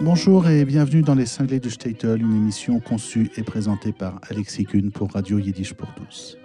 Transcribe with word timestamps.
Bonjour 0.00 0.48
et 0.48 0.64
bienvenue 0.64 1.02
dans 1.02 1.16
Les 1.16 1.26
Cinglés 1.26 1.58
du 1.58 1.70
Statel, 1.70 2.22
une 2.22 2.36
émission 2.36 2.78
conçue 2.78 3.32
et 3.36 3.42
présentée 3.42 3.90
par 3.90 4.20
Alexis 4.30 4.64
Kuhn 4.64 4.92
pour 4.92 5.10
Radio 5.10 5.40
Yiddish 5.40 5.74
pour 5.74 5.92
tous. 5.94 6.38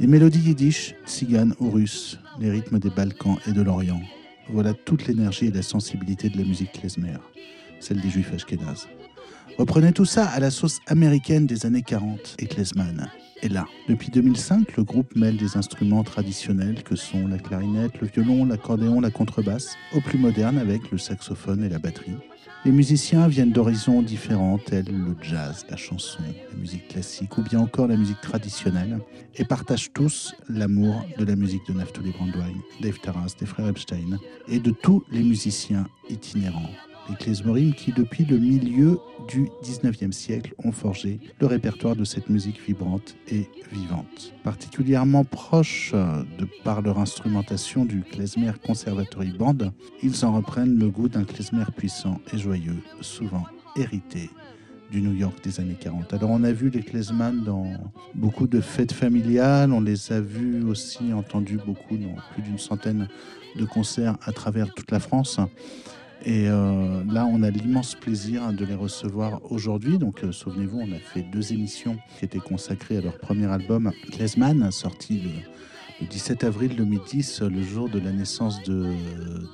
Les 0.00 0.08
mélodies 0.08 0.40
yiddish, 0.40 0.96
tziganes 1.06 1.54
ou 1.60 1.70
russes, 1.70 2.18
les 2.40 2.50
rythmes 2.50 2.80
des 2.80 2.90
Balkans 2.90 3.36
et 3.46 3.52
de 3.52 3.62
l'Orient, 3.62 4.00
voilà 4.48 4.74
toute 4.74 5.06
l'énergie 5.06 5.46
et 5.46 5.52
la 5.52 5.62
sensibilité 5.62 6.28
de 6.28 6.38
la 6.38 6.44
musique 6.44 6.72
klezmer, 6.72 7.18
celle 7.78 8.00
des 8.00 8.10
juifs 8.10 8.32
ashkénazes. 8.34 8.88
Reprenez 9.56 9.92
tout 9.92 10.04
ça 10.04 10.26
à 10.26 10.40
la 10.40 10.50
sauce 10.50 10.80
américaine 10.88 11.46
des 11.46 11.66
années 11.66 11.82
40 11.82 12.34
et 12.40 12.46
klezman 12.46 13.08
est 13.42 13.48
là. 13.48 13.66
Depuis 13.88 14.10
2005, 14.10 14.76
le 14.76 14.82
groupe 14.82 15.14
mêle 15.14 15.36
des 15.36 15.56
instruments 15.56 16.02
traditionnels 16.02 16.82
que 16.82 16.96
sont 16.96 17.28
la 17.28 17.38
clarinette, 17.38 18.00
le 18.00 18.08
violon, 18.08 18.44
l'accordéon, 18.44 19.00
la 19.00 19.10
contrebasse, 19.10 19.76
au 19.94 20.00
plus 20.00 20.18
moderne 20.18 20.58
avec 20.58 20.90
le 20.90 20.98
saxophone 20.98 21.62
et 21.62 21.68
la 21.68 21.78
batterie. 21.78 22.16
Les 22.66 22.72
musiciens 22.72 23.26
viennent 23.26 23.52
d'horizons 23.52 24.02
différents, 24.02 24.58
tels 24.58 24.84
le 24.84 25.16
jazz, 25.22 25.64
la 25.70 25.78
chanson, 25.78 26.18
la 26.50 26.58
musique 26.58 26.88
classique 26.88 27.38
ou 27.38 27.42
bien 27.42 27.58
encore 27.58 27.86
la 27.86 27.96
musique 27.96 28.20
traditionnelle, 28.20 28.98
et 29.36 29.44
partagent 29.44 29.90
tous 29.94 30.34
l'amour 30.50 31.02
de 31.16 31.24
la 31.24 31.36
musique 31.36 31.66
de 31.68 31.72
Naftali 31.72 32.10
Brandwein, 32.10 32.52
Dave 32.82 32.98
Taras, 33.00 33.34
des 33.40 33.46
frères 33.46 33.68
Epstein, 33.68 34.18
et 34.46 34.58
de 34.58 34.72
tous 34.72 35.02
les 35.10 35.22
musiciens 35.22 35.86
itinérants 36.10 36.68
les 37.10 37.16
klezmorim 37.16 37.74
qui, 37.74 37.92
depuis 37.92 38.24
le 38.24 38.38
milieu 38.38 38.98
du 39.28 39.48
19e 39.64 40.12
siècle, 40.12 40.54
ont 40.64 40.72
forgé 40.72 41.20
le 41.40 41.46
répertoire 41.46 41.96
de 41.96 42.04
cette 42.04 42.30
musique 42.30 42.60
vibrante 42.64 43.16
et 43.28 43.48
vivante. 43.72 44.32
Particulièrement 44.44 45.24
proche 45.24 45.92
de 45.92 46.46
par 46.64 46.82
leur 46.82 46.98
instrumentation 46.98 47.84
du 47.84 48.02
klezmer 48.02 48.52
Conservatory 48.64 49.32
Band, 49.32 49.58
ils 50.02 50.24
en 50.24 50.34
reprennent 50.34 50.78
le 50.78 50.88
goût 50.88 51.08
d'un 51.08 51.24
klezmer 51.24 51.64
puissant 51.76 52.20
et 52.32 52.38
joyeux, 52.38 52.78
souvent 53.00 53.44
hérité 53.76 54.30
du 54.90 55.02
New 55.02 55.14
York 55.14 55.42
des 55.44 55.60
années 55.60 55.76
40. 55.78 56.12
Alors 56.14 56.30
on 56.30 56.42
a 56.42 56.52
vu 56.52 56.68
les 56.68 56.82
klezman 56.82 57.44
dans 57.44 57.66
beaucoup 58.14 58.48
de 58.48 58.60
fêtes 58.60 58.92
familiales, 58.92 59.72
on 59.72 59.80
les 59.80 60.12
a 60.12 60.20
vus 60.20 60.64
aussi, 60.64 61.12
entendus 61.12 61.60
beaucoup 61.64 61.96
dans 61.96 62.16
plus 62.32 62.42
d'une 62.42 62.58
centaine 62.58 63.08
de 63.56 63.64
concerts 63.64 64.16
à 64.24 64.32
travers 64.32 64.72
toute 64.74 64.90
la 64.90 65.00
France. 65.00 65.38
Et 66.24 66.48
euh, 66.48 67.02
là, 67.10 67.26
on 67.26 67.42
a 67.42 67.50
l'immense 67.50 67.94
plaisir 67.94 68.52
de 68.52 68.64
les 68.64 68.74
recevoir 68.74 69.40
aujourd'hui. 69.50 69.98
Donc, 69.98 70.22
euh, 70.22 70.32
souvenez-vous, 70.32 70.80
on 70.80 70.92
a 70.92 70.98
fait 70.98 71.22
deux 71.22 71.52
émissions 71.52 71.96
qui 72.18 72.26
étaient 72.26 72.38
consacrées 72.38 72.98
à 72.98 73.00
leur 73.00 73.16
premier 73.18 73.46
album, 73.46 73.90
Klezman, 74.12 74.70
sorti 74.70 75.20
le, 75.20 76.06
17 76.06 76.44
avril 76.44 76.76
2010, 76.76 77.42
le 77.42 77.62
jour 77.62 77.88
de 77.88 77.98
la 77.98 78.12
naissance 78.12 78.62
de, 78.62 78.84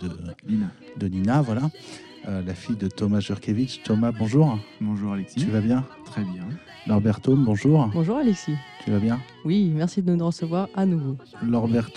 de 0.01 0.11
Nina. 0.49 0.67
De 0.97 1.09
Nina 1.09 1.43
voilà, 1.43 1.71
euh, 2.29 2.41
la 2.43 2.55
fille 2.55 2.77
de 2.77 2.87
Thomas 2.87 3.19
Jurkevich. 3.19 3.83
Thomas, 3.83 4.13
bonjour. 4.13 4.59
Bonjour 4.81 5.13
Alexis. 5.13 5.41
Tu 5.41 5.51
vas 5.51 5.61
bien? 5.61 5.85
Très 6.05 6.23
bien. 6.23 6.45
Norbert 6.87 7.19
bonjour. 7.27 7.91
Bonjour 7.93 8.19
Alexis. 8.19 8.55
Tu 8.85 8.93
vas 8.93 9.01
bien? 9.01 9.19
Oui, 9.45 9.73
merci 9.75 10.03
de 10.03 10.15
nous 10.15 10.27
recevoir 10.27 10.69
à 10.75 10.87
nouveau. 10.87 11.17
Norbert 11.43 11.91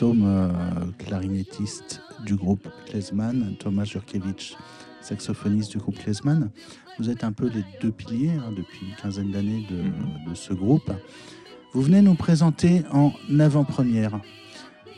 clarinettiste 0.98 2.02
du 2.26 2.36
groupe 2.36 2.68
Klezman, 2.86 3.56
Thomas 3.60 3.86
Jurkevich, 3.86 4.56
saxophoniste 5.02 5.72
du 5.72 5.78
groupe 5.78 5.98
Klezman. 5.98 6.50
Vous 7.00 7.10
êtes 7.10 7.24
un 7.24 7.32
peu 7.32 7.48
les 7.48 7.64
deux 7.82 7.92
piliers 7.92 8.32
hein, 8.32 8.52
depuis 8.56 8.88
une 8.88 8.96
quinzaine 8.96 9.32
d'années 9.32 9.66
de, 9.70 9.78
mhm. 9.78 10.30
de, 10.30 10.36
ce 10.36 10.54
groupe. 10.54 10.92
Vous 11.74 11.82
venez 11.82 12.02
nous 12.02 12.16
présenter 12.16 12.84
en 12.92 13.12
avant-première 13.40 14.20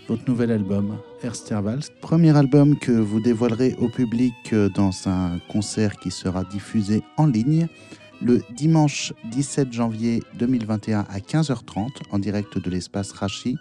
votre 0.08 0.28
nouvel 0.28 0.52
album, 0.52 0.98
Ersterwals. 1.24 1.84
Premier 2.02 2.36
album 2.36 2.78
que 2.78 2.92
vous 2.92 3.22
dévoilerez 3.22 3.76
au 3.80 3.88
public 3.88 4.34
euh, 4.52 4.70
dans 4.70 4.92
un 5.08 5.40
concert 5.48 5.98
qui 5.98 6.12
sera 6.12 6.44
diffusé 6.44 7.04
en 7.18 7.28
ligne 7.28 7.68
le 8.22 8.42
dimanche 8.56 9.14
17 9.32 9.74
janvier 9.74 10.22
2021 10.36 11.06
à 11.10 11.20
15h30 11.20 11.90
en 12.12 12.20
direct 12.20 12.58
de 12.58 12.70
l'espace 12.70 13.12
Rachi. 13.12 13.58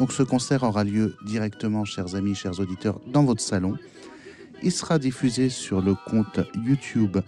Donc 0.00 0.12
ce 0.12 0.22
concert 0.22 0.62
aura 0.62 0.82
lieu 0.82 1.14
directement, 1.26 1.84
chers 1.84 2.14
amis, 2.14 2.34
chers 2.34 2.58
auditeurs, 2.58 2.98
dans 3.06 3.22
votre 3.22 3.42
salon. 3.42 3.76
Il 4.62 4.72
sera 4.72 4.98
diffusé 4.98 5.50
sur 5.50 5.82
le 5.82 5.94
compte 5.94 6.40
YouTube 6.54 7.18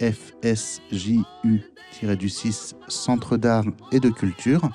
FSJU-6 0.00 2.74
Centre 2.88 3.36
d'art 3.36 3.66
et 3.92 4.00
de 4.00 4.10
culture. 4.10 4.68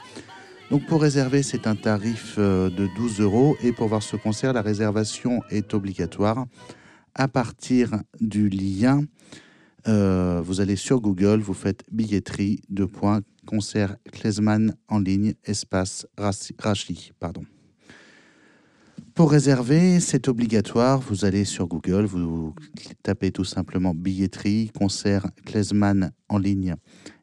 Donc 0.72 0.86
pour 0.86 1.02
réserver, 1.02 1.44
c'est 1.44 1.68
un 1.68 1.76
tarif 1.76 2.36
euh, 2.38 2.70
de 2.70 2.88
12 2.96 3.20
euros 3.20 3.58
et 3.62 3.74
pour 3.74 3.90
voir 3.90 4.02
ce 4.02 4.16
concert, 4.16 4.54
la 4.54 4.62
réservation 4.62 5.42
est 5.50 5.74
obligatoire. 5.74 6.46
À 7.16 7.28
partir 7.28 7.92
du 8.22 8.48
lien, 8.48 9.04
euh, 9.90 10.42
vous 10.44 10.62
allez 10.62 10.76
sur 10.76 11.02
Google, 11.02 11.40
vous 11.40 11.56
faites 11.56 11.84
billetterie, 11.92 12.62
de 12.70 12.86
points, 12.86 13.22
concert 13.48 13.96
Klesman 14.12 14.76
en 14.88 15.00
ligne, 15.00 15.34
espace 15.44 16.06
Rachi. 16.18 17.12
Pardon. 17.20 17.44
Pour 19.16 19.32
réserver, 19.32 20.00
c'est 20.00 20.28
obligatoire. 20.28 21.00
Vous 21.00 21.26
allez 21.26 21.44
sur 21.44 21.68
Google, 21.68 22.06
vous 22.06 22.54
tapez 23.02 23.32
tout 23.32 23.44
simplement 23.44 23.96
billetterie, 23.96 24.70
concert 24.78 25.26
Klesman 25.46 26.12
en 26.30 26.38
ligne, 26.38 26.76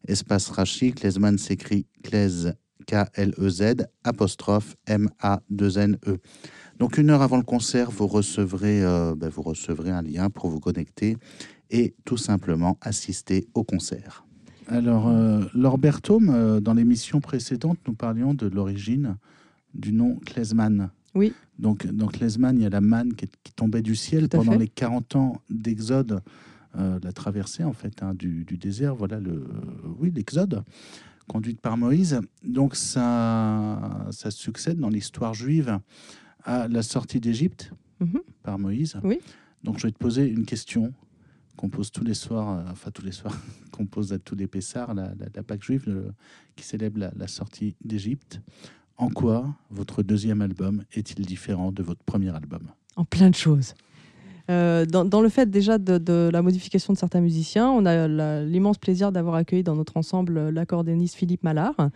espace 0.09 0.49
Rachi. 0.49 0.93
Klesman 0.93 1.39
s'écrit 1.39 1.87
Kles 2.03 2.53
K-L-E-Z, 2.87 3.87
apostrophe 4.05 4.77
M-A-2-N-E. 4.87 6.19
Donc 6.79 6.99
une 6.99 7.11
heure 7.11 7.23
avant 7.23 7.37
le 7.37 7.43
concert, 7.43 7.91
vous 7.91 8.07
recevrez, 8.07 8.85
euh, 8.85 9.15
ben, 9.17 9.29
vous 9.29 9.43
recevrez 9.43 9.91
un 9.91 10.03
lien 10.03 10.31
pour 10.31 10.49
vous 10.49 10.61
connecter 10.61 11.17
et 11.71 11.95
tout 12.05 12.17
simplement 12.17 12.79
assister 12.81 13.49
au 13.55 13.65
concert. 13.65 14.25
Alors, 14.69 15.09
euh, 15.09 15.45
Laure 15.55 15.79
euh, 15.85 16.61
dans 16.61 16.75
l'émission 16.75 17.21
précédente, 17.21 17.79
nous 17.87 17.95
parlions 17.95 18.35
de 18.35 18.47
l'origine 18.47 19.17
du 19.75 19.93
nom 19.93 20.17
Klesman. 20.25 20.91
Oui. 21.15 21.33
Donc, 21.59 21.87
dans 21.87 22.09
Klesman, 22.09 22.59
il 22.59 22.63
y 22.63 22.67
a 22.67 22.71
la 22.71 22.81
manne 22.81 23.15
qui, 23.15 23.29
tombait 23.55 23.83
du 23.83 23.97
ciel 23.97 24.29
pendant 24.29 24.57
les 24.57 24.69
40 24.69 25.17
ans 25.17 25.41
d'Exode, 25.49 26.21
euh, 26.77 26.99
la 27.03 27.13
traversée 27.13 27.65
en 27.65 27.73
fait 27.73 28.03
hein, 28.03 28.13
du, 28.13 28.45
du, 28.45 28.59
désert. 28.59 28.95
Voilà 28.95 29.19
le, 29.19 29.47
oui, 29.99 30.13
l'Exode 30.15 30.63
conduite 31.27 31.61
par 31.61 31.77
Moïse. 31.77 32.21
Donc 32.45 32.77
ça, 32.77 34.07
ça 34.11 34.31
succède 34.31 34.79
dans 34.79 34.91
l'histoire 34.91 35.35
juive 35.35 35.79
à 36.45 36.69
la 36.69 36.83
sortie 36.83 37.21
d'Égypte 37.21 37.73
mhm. 38.01 38.21
par 38.43 38.59
Moïse. 38.59 38.97
Oui. 39.03 39.19
Donc 39.65 39.79
je 39.79 39.87
vais 39.87 39.93
te 39.93 39.99
poser 39.99 40.29
une 40.29 40.45
question 40.45 40.93
qu'on 41.57 41.69
pose 41.69 41.91
tous 41.91 42.05
les 42.05 42.15
soirs, 42.15 42.59
euh, 42.59 42.71
enfin 42.71 42.91
tous 42.91 43.05
les 43.05 43.13
soirs, 43.13 43.37
qu'on 43.73 43.87
pose 43.87 44.13
à 44.13 44.19
tous 44.19 44.35
les 44.35 44.47
Pessards, 44.47 44.95
la, 44.95 45.13
la, 45.35 45.43
Pâque 45.43 45.63
juive 45.63 46.13
qui 46.55 46.65
célèbre 46.65 46.99
la, 46.99 47.13
la 47.17 47.29
sortie 47.29 47.75
d'Égypte. 47.85 48.41
En 48.99 49.09
quoi 49.09 49.55
votre 49.71 50.03
deuxième 50.03 50.41
album 50.41 50.83
est-il 50.93 51.27
différent 51.27 51.71
de 51.71 51.83
votre 51.83 52.03
premier 52.03 52.35
album? 52.35 52.63
En 52.97 53.05
plein 53.05 53.29
de 53.29 53.35
choses. 53.35 53.75
Euh, 54.49 54.87
dans, 54.87 55.21
le 55.21 55.29
fait 55.29 55.51
déjà 55.51 55.77
de, 55.79 56.31
la 56.33 56.43
modification 56.43 56.93
de 56.93 56.99
certains 56.99 57.21
musiciens, 57.21 57.69
on 57.69 57.85
a 57.85 58.07
l'immense 58.45 58.79
plaisir 58.79 59.11
d'avoir 59.11 59.35
accueilli 59.35 59.63
dans 59.63 59.75
notre 59.75 59.97
ensemble 59.97 60.51
l'accordéoniste 60.51 61.17
Philippe 61.17 61.43
Mallard, 61.43 61.91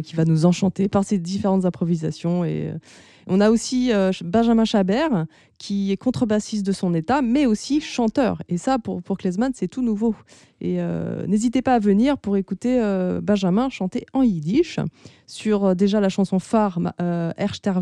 qui 0.00 0.14
va 0.14 0.24
nous 0.24 0.46
enchanter 0.46 0.88
par 0.88 1.04
ses 1.04 1.18
différentes 1.18 1.64
improvisations. 1.64 2.44
Et 2.44 2.68
euh, 2.68 2.78
on 3.26 3.40
a 3.40 3.50
aussi 3.50 3.92
Benjamin 4.24 4.64
Chabert, 4.64 5.26
qui 5.58 5.92
est 5.92 5.96
contrebassiste 5.96 6.66
de 6.66 6.72
son 6.72 6.92
état, 6.92 7.22
mais 7.22 7.46
aussi 7.46 7.80
chanteur. 7.80 8.42
Et 8.48 8.58
ça, 8.58 8.78
pour, 8.78 9.02
pour 9.02 9.16
c'est 9.54 9.68
tout 9.68 9.82
nouveau. 9.82 10.16
Et 10.60 10.78
n'hésitez 11.28 11.62
pas 11.62 11.74
à 11.74 11.78
venir 11.78 12.18
pour 12.18 12.36
écouter 12.36 12.80
Benjamin 13.22 13.68
chanter 13.68 14.06
en 14.12 14.22
yiddish 14.22 14.80
sur 15.28 15.76
déjà 15.76 16.00
la 16.00 16.08
chanson 16.08 16.40
phare 16.40 16.80
Erster 17.38 17.74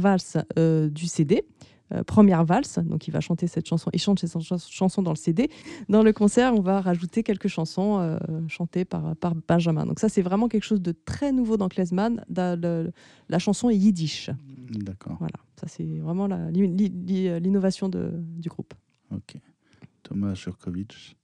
du 0.93 1.07
CD. 1.07 1.47
Euh, 1.93 2.05
première 2.05 2.45
valse. 2.45 2.79
Donc 2.79 3.09
il 3.09 3.11
va 3.11 3.21
chanter 3.21 3.47
cette 3.47 3.67
chanson, 3.67 3.91
il 3.93 4.01
chante 4.01 4.21
cette 4.21 4.69
chanson 4.71 5.03
dans 5.03 5.11
le 5.11 5.17
CD. 5.17 5.51
Dans 5.89 6.03
le 6.03 6.13
concert, 6.13 6.55
on 6.55 6.61
va 6.61 6.81
rajouter 6.81 7.23
quelques 7.23 7.49
chansons 7.49 7.99
euh, 7.99 8.19
chantées 8.49 8.85
par, 8.85 9.17
par 9.17 9.35
Benjamin. 9.35 9.87
Donc 9.87 9.99
ça, 9.99 10.09
c'est 10.09 10.23
vraiment 10.23 10.49
quelque 10.49 10.65
chose 10.65 10.81
de 10.81 10.93
très 10.93 11.33
nouveau 11.33 11.57
dans 11.57 11.69
Klezman. 11.69 12.25
La 12.29 13.39
chanson 13.39 13.71
est 13.71 13.77
yiddish. 13.77 14.31
D'accord. 14.71 15.17
Voilà, 15.19 15.39
ça 15.57 15.67
c'est 15.67 15.99
vraiment 15.99 16.29
l'innovation 16.29 17.89
du 17.89 18.49
groupe. 18.49 18.75
Ok. 19.11 19.37
Thomas 20.03 20.35
Jurkovic, 20.35 21.17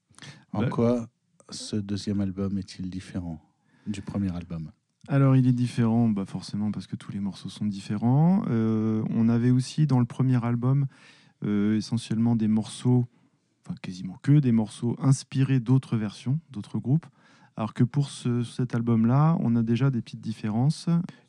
en 0.52 0.68
quoi 0.68 1.08
ce 1.50 1.76
deuxième 1.76 2.20
album 2.20 2.58
est-il 2.58 2.90
différent 2.90 3.40
du 3.86 4.02
premier 4.02 4.34
album? 4.34 4.70
Alors 5.08 5.36
il 5.36 5.46
est 5.46 5.52
différent, 5.52 6.08
bah 6.08 6.24
forcément 6.26 6.70
parce 6.72 6.86
que 6.86 6.96
tous 6.96 7.12
les 7.12 7.20
morceaux 7.20 7.48
sont 7.48 7.66
différents. 7.66 8.44
Euh, 8.48 9.02
on 9.10 9.28
avait 9.28 9.50
aussi 9.50 9.86
dans 9.86 10.00
le 10.00 10.04
premier 10.04 10.44
album 10.44 10.86
euh, 11.44 11.76
essentiellement 11.76 12.34
des 12.34 12.48
morceaux, 12.48 13.06
enfin 13.64 13.76
quasiment 13.82 14.18
que 14.22 14.38
des 14.40 14.52
morceaux 14.52 14.96
inspirés 15.00 15.60
d'autres 15.60 15.96
versions, 15.96 16.40
d'autres 16.50 16.78
groupes. 16.78 17.06
Alors 17.56 17.72
que 17.72 17.84
pour 17.84 18.10
cet 18.10 18.74
album-là, 18.74 19.36
on 19.40 19.56
a 19.56 19.62
déjà 19.62 19.90
des 19.90 20.02
petites 20.02 20.20
différences. 20.20 20.88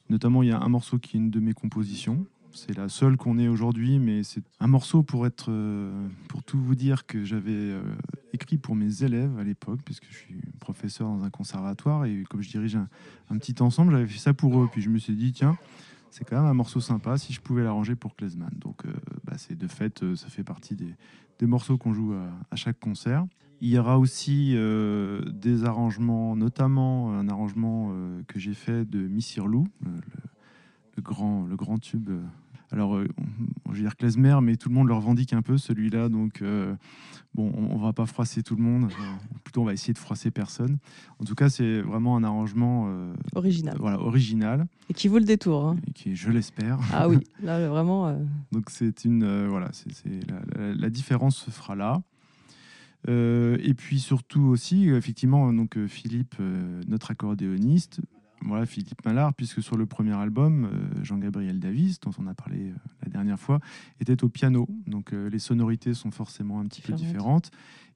Notamment, 0.09 0.43
il 0.43 0.49
y 0.49 0.51
a 0.51 0.59
un 0.59 0.69
morceau 0.69 0.99
qui 0.99 1.15
est 1.15 1.19
une 1.19 1.29
de 1.29 1.39
mes 1.39 1.53
compositions, 1.53 2.25
C'est 2.53 2.75
la 2.75 2.89
seule 2.89 3.17
qu'on 3.17 3.37
ait 3.37 3.47
aujourd'hui, 3.47 3.99
mais 3.99 4.23
c'est 4.23 4.43
un 4.59 4.67
morceau 4.67 5.03
pour 5.03 5.27
être, 5.27 5.51
pour 6.27 6.43
tout 6.43 6.59
vous 6.59 6.75
dire 6.75 7.05
que 7.05 7.23
j'avais 7.23 7.75
écrit 8.33 8.57
pour 8.57 8.75
mes 8.75 9.03
élèves 9.03 9.37
à 9.37 9.43
l'époque, 9.43 9.79
puisque 9.83 10.05
je 10.09 10.17
suis 10.17 10.41
professeur 10.59 11.07
dans 11.07 11.23
un 11.23 11.29
conservatoire 11.29 12.05
et 12.05 12.23
comme 12.29 12.41
je 12.41 12.49
dirige 12.49 12.77
un, 13.29 13.37
petit 13.37 13.61
ensemble, 13.61 13.91
j'avais 13.91 14.07
fait 14.07 14.19
ça 14.19 14.33
pour 14.33 14.59
eux. 14.61 14.69
Puis 14.71 14.81
je 14.81 14.89
me 14.89 14.97
suis 14.97 15.15
dit 15.15 15.33
tiens, 15.33 15.57
c'est 16.11 16.25
quand 16.25 16.37
même 16.37 16.45
un 16.45 16.53
morceau 16.53 16.79
sympa 16.79 17.17
si 17.17 17.33
je 17.33 17.41
pouvais 17.41 17.63
l'arranger 17.63 17.95
pour 17.95 18.15
Klezman. 18.15 18.49
Donc 18.55 18.85
euh, 18.85 18.91
bah, 19.23 19.33
c'est 19.37 19.57
de 19.57 19.67
fait, 19.67 20.03
euh, 20.03 20.15
ça 20.15 20.27
fait 20.29 20.43
partie 20.43 20.75
des, 20.75 20.95
morceaux 21.45 21.77
qu'on 21.77 21.93
joue 21.93 22.13
à, 22.51 22.55
chaque 22.55 22.79
concert. 22.79 23.25
Il 23.61 23.69
y 23.69 23.77
aura 23.77 23.97
aussi 23.97 24.53
euh, 24.55 25.21
des 25.31 25.65
arrangements, 25.65 26.35
notamment 26.35 27.13
un 27.13 27.27
arrangement 27.27 27.91
que 28.27 28.39
j'ai 28.39 28.53
fait 28.53 28.85
de 28.89 29.07
Missirlou, 29.07 29.67
le, 29.83 29.91
grand, 31.01 31.45
le 31.45 31.55
grand 31.55 31.79
tube 31.79 32.09
alors, 32.71 32.95
euh, 32.95 33.07
je 33.69 33.75
vais 33.75 33.81
dire 33.81 33.95
klezmer, 33.95 34.37
mais 34.41 34.57
tout 34.57 34.69
le 34.69 34.75
monde 34.75 34.87
le 34.87 34.93
revendique 34.93 35.33
un 35.33 35.41
peu 35.41 35.57
celui-là. 35.57 36.09
Donc, 36.09 36.41
euh, 36.41 36.75
bon, 37.33 37.51
on, 37.55 37.77
ne 37.77 37.81
va 37.81 37.93
pas 37.93 38.05
froisser 38.05 38.43
tout 38.43 38.55
le 38.55 38.61
monde. 38.61 38.85
Euh, 38.91 39.39
plutôt, 39.43 39.61
on 39.61 39.65
va 39.65 39.73
essayer 39.73 39.93
de 39.93 39.97
froisser 39.97 40.31
personne. 40.31 40.77
En 41.19 41.23
tout 41.23 41.35
cas, 41.35 41.49
c'est 41.49 41.81
vraiment 41.81 42.17
un 42.17 42.23
arrangement 42.23 42.89
original. 43.35 43.77
voilà, 43.79 43.99
original. 44.01 44.67
Et 44.89 44.93
qui 44.93 45.07
vaut 45.07 45.19
le 45.19 45.25
détour. 45.25 45.65
Hein. 45.65 45.77
Et 45.87 45.91
qui, 45.91 46.15
je 46.15 46.29
l'espère. 46.29 46.79
Ah 46.91 47.07
oui, 47.07 47.19
là 47.41 47.67
vraiment. 47.69 48.13
Donc, 48.51 48.69
c'est 48.69 49.05
une 49.05 49.47
voilà, 49.47 49.69
c'est 49.71 50.27
la, 50.27 50.73
la, 50.73 50.89
différence 50.89 51.37
se 51.37 51.51
fera 51.51 51.75
là. 51.75 52.01
et 53.07 53.73
puis 53.77 53.99
surtout 53.99 54.41
aussi, 54.41 54.89
effectivement, 54.89 55.53
donc 55.53 55.77
Philippe, 55.87 56.35
notre 56.87 57.11
accordéoniste, 57.11 58.01
voilà, 58.41 58.65
Philippe 58.65 59.03
Mallard, 59.05 59.33
puisque 59.33 59.61
sur 59.61 59.77
le 59.77 59.85
premier 59.85 60.13
album, 60.13 60.65
euh, 60.65 61.03
Jean-Gabriel 61.03 61.59
Davis, 61.59 61.99
dont 61.99 62.11
on 62.19 62.27
a 62.27 62.33
parlé 62.33 62.69
euh, 62.69 62.75
la 63.03 63.09
dernière 63.09 63.39
fois, 63.39 63.59
était 63.99 64.23
au 64.23 64.29
piano. 64.29 64.67
Donc 64.85 65.13
euh, 65.13 65.29
les 65.29 65.39
sonorités 65.39 65.93
sont 65.93 66.11
forcément 66.11 66.59
un 66.59 66.65
petit 66.65 66.81
peu 66.81 66.93
différentes. 66.93 67.51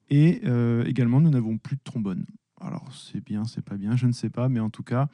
Et 0.10 0.42
également, 0.86 1.22
nous 1.22 1.30
n'avons 1.30 1.58
plus 1.58 1.78
de 1.78 1.82
trombone. 1.86 2.26
Alors 2.60 2.94
c'est 2.94 3.24
bien, 3.24 3.46
c'est 3.46 3.64
pas 3.64 3.78
bien, 3.78 3.96
je 3.96 4.08
ne 4.08 4.12
sais 4.12 4.30
pas, 4.30 4.50
mais 4.50 4.60
en 4.60 4.70
tout 4.70 4.84
cas, 4.84 5.08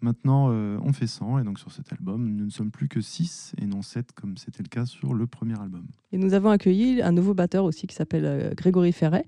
maintenant 0.00 0.48
on 0.48 0.92
fait 0.92 1.06
100. 1.06 1.38
Et 1.38 1.44
donc 1.44 1.60
sur 1.60 1.70
cet 1.70 1.92
album, 1.92 2.34
nous 2.34 2.46
ne 2.46 2.50
sommes 2.50 2.72
plus 2.72 2.88
que 2.88 3.00
6 3.00 3.54
et 3.58 3.66
non 3.66 3.82
7 3.82 4.10
comme 4.10 4.36
c'était 4.36 4.64
le 4.64 4.68
cas 4.68 4.86
sur 4.86 5.14
le 5.14 5.28
premier 5.28 5.56
album. 5.60 5.86
Et 6.10 6.18
nous 6.18 6.34
avons 6.34 6.50
accueilli 6.50 7.00
un 7.00 7.12
nouveau 7.12 7.32
batteur 7.32 7.62
aussi 7.62 7.86
qui 7.86 7.94
s'appelle 7.94 8.52
Grégory 8.56 8.90
Ferret, 8.90 9.24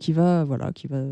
qui 0.00 0.12
va, 0.12 0.42
voilà, 0.42 0.72
qui 0.72 0.88
va 0.88 1.04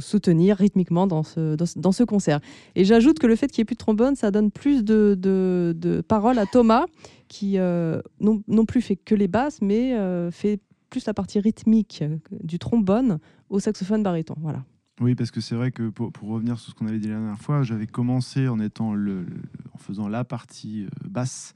soutenir 0.00 0.56
rythmiquement 0.56 1.06
dans 1.06 1.22
ce, 1.22 1.56
dans, 1.76 1.92
ce 1.92 2.02
concert. 2.02 2.40
Et 2.74 2.84
j'ajoute 2.84 3.18
que 3.18 3.26
le 3.26 3.36
fait 3.36 3.48
qu'il 3.48 3.60
n'y 3.60 3.62
ait 3.62 3.66
plus 3.66 3.74
de 3.74 3.80
trombone, 3.80 4.16
ça 4.16 4.30
donne 4.30 4.50
plus 4.50 4.84
de, 4.84 5.16
de, 5.18 5.74
de 5.76 6.00
paroles 6.00 6.38
à 6.38 6.46
Thomas, 6.46 6.86
qui 7.28 7.58
euh, 7.58 8.00
non, 8.20 8.42
non, 8.48 8.64
plus 8.64 8.82
fait 8.82 8.96
que 8.96 9.14
les 9.14 9.28
basses, 9.28 9.62
mais 9.62 9.94
euh, 9.94 10.30
fait 10.30 10.60
plus 10.90 11.06
la 11.06 11.14
partie 11.14 11.38
rythmique 11.38 12.02
du 12.42 12.58
trombone 12.58 13.18
au 13.48 13.60
saxophone 13.60 14.02
baryton. 14.02 14.34
Voilà. 14.38 14.64
Oui, 15.00 15.14
parce 15.14 15.30
que 15.30 15.40
c'est 15.40 15.54
vrai 15.54 15.70
que 15.70 15.88
pour, 15.88 16.12
pour, 16.12 16.28
revenir 16.28 16.58
sur 16.58 16.72
ce 16.72 16.74
qu'on 16.76 16.86
avait 16.86 16.98
dit 16.98 17.08
la 17.08 17.14
dernière 17.14 17.38
fois, 17.38 17.62
j'avais 17.62 17.86
commencé 17.86 18.48
en 18.48 18.60
étant 18.60 18.92
le, 18.92 19.24
en 19.72 19.78
faisant 19.78 20.08
la 20.08 20.24
partie 20.24 20.84
euh, 20.84 21.08
basse 21.08 21.54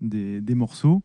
des, 0.00 0.40
des 0.40 0.54
morceaux. 0.54 1.02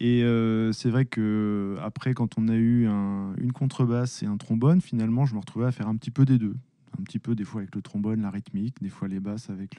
Et 0.00 0.22
euh, 0.22 0.72
c'est 0.72 0.90
vrai 0.90 1.04
que 1.04 1.76
après, 1.82 2.14
quand 2.14 2.38
on 2.38 2.48
a 2.48 2.54
eu 2.54 2.86
une 2.86 3.52
contrebasse 3.52 4.22
et 4.22 4.26
un 4.26 4.36
trombone, 4.36 4.80
finalement, 4.80 5.26
je 5.26 5.34
me 5.34 5.40
retrouvais 5.40 5.66
à 5.66 5.72
faire 5.72 5.88
un 5.88 5.96
petit 5.96 6.10
peu 6.10 6.24
des 6.24 6.38
deux. 6.38 6.54
Un 6.98 7.02
petit 7.02 7.18
peu 7.18 7.34
des 7.34 7.44
fois 7.44 7.60
avec 7.60 7.74
le 7.74 7.82
trombone, 7.82 8.22
la 8.22 8.30
rythmique, 8.30 8.76
des 8.80 8.88
fois 8.88 9.08
les 9.08 9.20
basses 9.20 9.50
avec 9.50 9.78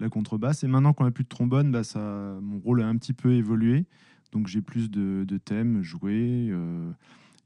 la 0.00 0.08
contrebasse. 0.08 0.64
Et 0.64 0.66
maintenant 0.66 0.92
qu'on 0.92 1.04
n'a 1.04 1.10
plus 1.10 1.24
de 1.24 1.28
trombone, 1.28 1.70
bah 1.70 1.84
ça, 1.84 2.38
mon 2.42 2.58
rôle 2.58 2.82
a 2.82 2.86
un 2.86 2.96
petit 2.96 3.12
peu 3.12 3.32
évolué. 3.32 3.84
Donc 4.32 4.46
j'ai 4.46 4.60
plus 4.60 4.90
de, 4.90 5.38
thèmes 5.44 5.82
joués. 5.82 6.48
Euh, 6.50 6.90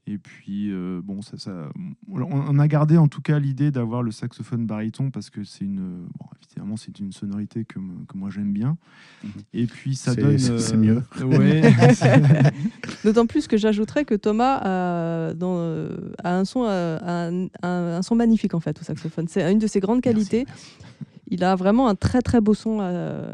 et 0.05 0.17
puis, 0.17 0.69
euh, 0.69 0.99
bon, 1.01 1.21
ça, 1.21 1.37
ça, 1.37 1.69
on 2.11 2.59
a 2.59 2.67
gardé 2.67 2.97
en 2.97 3.07
tout 3.07 3.21
cas 3.21 3.39
l'idée 3.39 3.71
d'avoir 3.71 4.03
le 4.03 4.11
saxophone 4.11 4.65
baryton 4.65 5.11
parce 5.11 5.29
que 5.29 5.45
c'est 5.45 5.63
une, 5.63 6.07
bon, 6.19 6.25
évidemment, 6.45 6.75
c'est 6.75 6.99
une 6.99 7.13
sonorité 7.13 7.63
que, 7.63 7.79
que 7.79 8.17
moi 8.17 8.29
j'aime 8.29 8.51
bien. 8.51 8.77
Mhm. 9.23 9.31
Et 9.53 9.65
puis, 9.65 9.95
ça 9.95 10.13
donne. 10.13 10.37
C'est 10.37 10.75
mieux. 10.75 11.03
Ouais. 11.23 11.61
D'autant 13.05 13.27
plus 13.27 13.47
que 13.47 13.55
j'ajouterais 13.55 14.03
que 14.03 14.15
Thomas 14.15 14.59
a, 14.61 15.33
dans, 15.35 15.87
a 16.21 16.37
un, 16.37 16.43
son, 16.43 16.65
un, 16.65 17.47
un, 17.61 18.01
son 18.01 18.15
magnifique 18.15 18.53
en 18.55 18.59
fait 18.59 18.79
au 18.81 18.83
saxophone. 18.83 19.27
C'est 19.29 19.49
une 19.49 19.59
de 19.59 19.67
ses 19.67 19.79
grandes 19.79 20.01
qualités. 20.01 20.45
Il 21.29 21.45
a 21.45 21.55
vraiment 21.55 21.87
un 21.87 21.95
très 21.95 22.21
très 22.21 22.41
beau 22.41 22.53
son. 22.53 22.79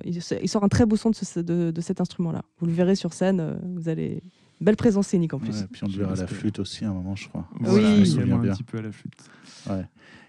il, 0.06 0.22
sort 0.22 0.64
un 0.64 0.70
très 0.70 0.86
beau 0.86 0.96
son 0.96 1.10
de, 1.10 1.42
de, 1.42 1.72
de 1.72 1.82
cet 1.82 2.00
instrument-là. 2.00 2.44
Vous 2.60 2.68
le 2.68 2.74
verrez 2.74 2.96
sur 2.96 3.14
scène, 3.14 3.40
euh, 3.40 3.56
vous 3.76 3.90
allez 3.90 4.22
Belle 4.62 4.76
présence 4.76 5.08
scénique 5.08 5.34
en 5.34 5.40
plus. 5.40 5.62
et 5.62 5.68
puis 5.68 5.84
on 5.84 5.88
le 5.88 5.94
verra 5.94 6.14
à 6.14 6.16
la 6.16 6.28
flûte 6.28 6.60
aussi 6.60 6.84
à 6.84 6.90
un 6.90 6.94
moment, 6.94 7.16
je 7.16 7.30
crois. 7.30 7.48
oui, 7.62 8.04
il 8.06 8.34
un 8.34 8.40
petit 8.40 8.64
peu 8.64 8.80
à 8.80 8.82
la 8.82 8.92
flûte. 8.92 9.14
Ouais. 9.70 9.86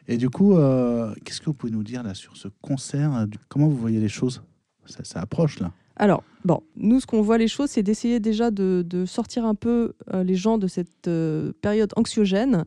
Et 0.07 0.17
du 0.17 0.31
coup, 0.31 0.57
euh, 0.57 1.15
qu'est-ce 1.25 1.41
que 1.41 1.47
vous 1.47 1.55
pouvez 1.55 1.73
nous 1.73 1.83
dire 1.83 2.03
là 2.03 2.15
sur 2.15 2.37
ce 2.37 2.49
concert 2.61 3.27
Comment 3.49 3.69
vous 3.69 3.77
voyez 3.77 4.01
les 4.01 4.09
choses? 4.09 4.43
Ça, 4.87 5.21
approche 5.21 5.61
là. 5.61 5.73
Alors, 5.97 6.25
bon, 6.45 6.63
nous, 6.77 6.99
ce 6.99 7.07
qu'on 7.07 7.23
voit 7.23 7.39
les 7.39 7.47
choses, 7.47 7.71
c'est 7.71 7.83
d'essayer 7.83 8.19
déjà 8.19 8.51
de, 8.51 9.05
sortir 9.07 9.45
un 9.45 9.55
peu 9.55 9.93
euh, 10.13 10.25
les 10.25 10.35
gens 10.35 10.59
de 10.59 10.67
cette 10.67 11.07
euh, 11.07 11.53
période 11.61 11.93
anxiogène. 11.97 12.65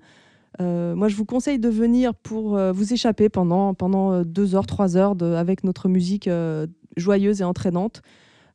moi, 0.59 1.07
je 1.07 1.15
vous 1.15 1.25
conseille 1.25 1.59
de 1.59 1.69
venir 1.69 2.13
pour 2.13 2.57
vous 2.57 2.93
échapper 2.93 3.27
pendant, 3.27 3.73
pendant 3.73 4.23
deux 4.23 4.55
heures, 4.55 4.67
trois 4.67 4.95
heures 4.95 5.15
de, 5.15 5.25
avec 5.25 5.63
notre 5.63 5.89
musique 5.89 6.29
joyeuse 6.95 7.41
et 7.41 7.43
entraînante. 7.43 8.01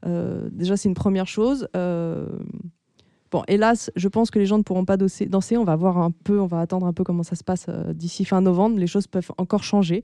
déjà, 0.04 0.76
c'est 0.76 0.88
une 0.88 0.94
première 0.94 1.26
chose. 1.26 1.68
Bon, 3.30 3.42
hélas, 3.46 3.90
je 3.94 4.08
pense 4.08 4.30
que 4.30 4.38
les 4.38 4.46
gens 4.46 4.58
ne 4.58 4.62
pourront 4.62 4.84
pas 4.84 4.96
danser. 4.96 5.56
On 5.56 5.64
va 5.64 5.76
voir 5.76 5.98
un 5.98 6.10
peu, 6.10 6.40
on 6.40 6.46
va 6.46 6.60
attendre 6.60 6.86
un 6.86 6.92
peu 6.92 7.04
comment 7.04 7.22
ça 7.22 7.36
se 7.36 7.44
passe 7.44 7.66
euh, 7.68 7.92
d'ici 7.92 8.24
fin 8.24 8.40
novembre. 8.40 8.78
Les 8.78 8.86
choses 8.86 9.06
peuvent 9.06 9.30
encore 9.36 9.64
changer. 9.64 10.02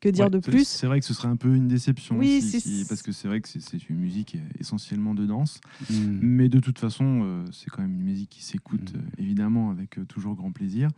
Que 0.00 0.08
dire 0.08 0.30
de 0.30 0.38
plus? 0.38 0.68
C'est 0.68 0.86
vrai 0.86 1.00
que 1.00 1.06
ce 1.06 1.12
serait 1.12 1.26
un 1.26 1.34
peu 1.34 1.52
une 1.52 1.66
déception. 1.66 2.16
Oui, 2.16 2.40
parce 2.88 3.02
que 3.02 3.10
c'est 3.10 3.26
vrai 3.26 3.40
que 3.40 3.48
c'est 3.48 3.88
une 3.88 3.96
musique 3.96 4.36
essentiellement 4.60 5.12
de 5.12 5.26
danse. 5.26 5.60
Hmm. 5.90 6.20
Mais 6.22 6.48
de 6.48 6.60
toute 6.60 6.78
façon, 6.78 7.22
euh, 7.24 7.44
c'est 7.50 7.68
quand 7.68 7.82
même 7.82 7.94
une 7.94 8.04
musique 8.04 8.30
qui 8.30 8.44
s'écoute 8.44 8.92
hmm. 8.94 8.98
euh, 8.98 9.22
évidemment 9.22 9.70
avec 9.70 9.98
toujours 10.06 10.36
grand 10.36 10.52
plaisir. 10.52 10.90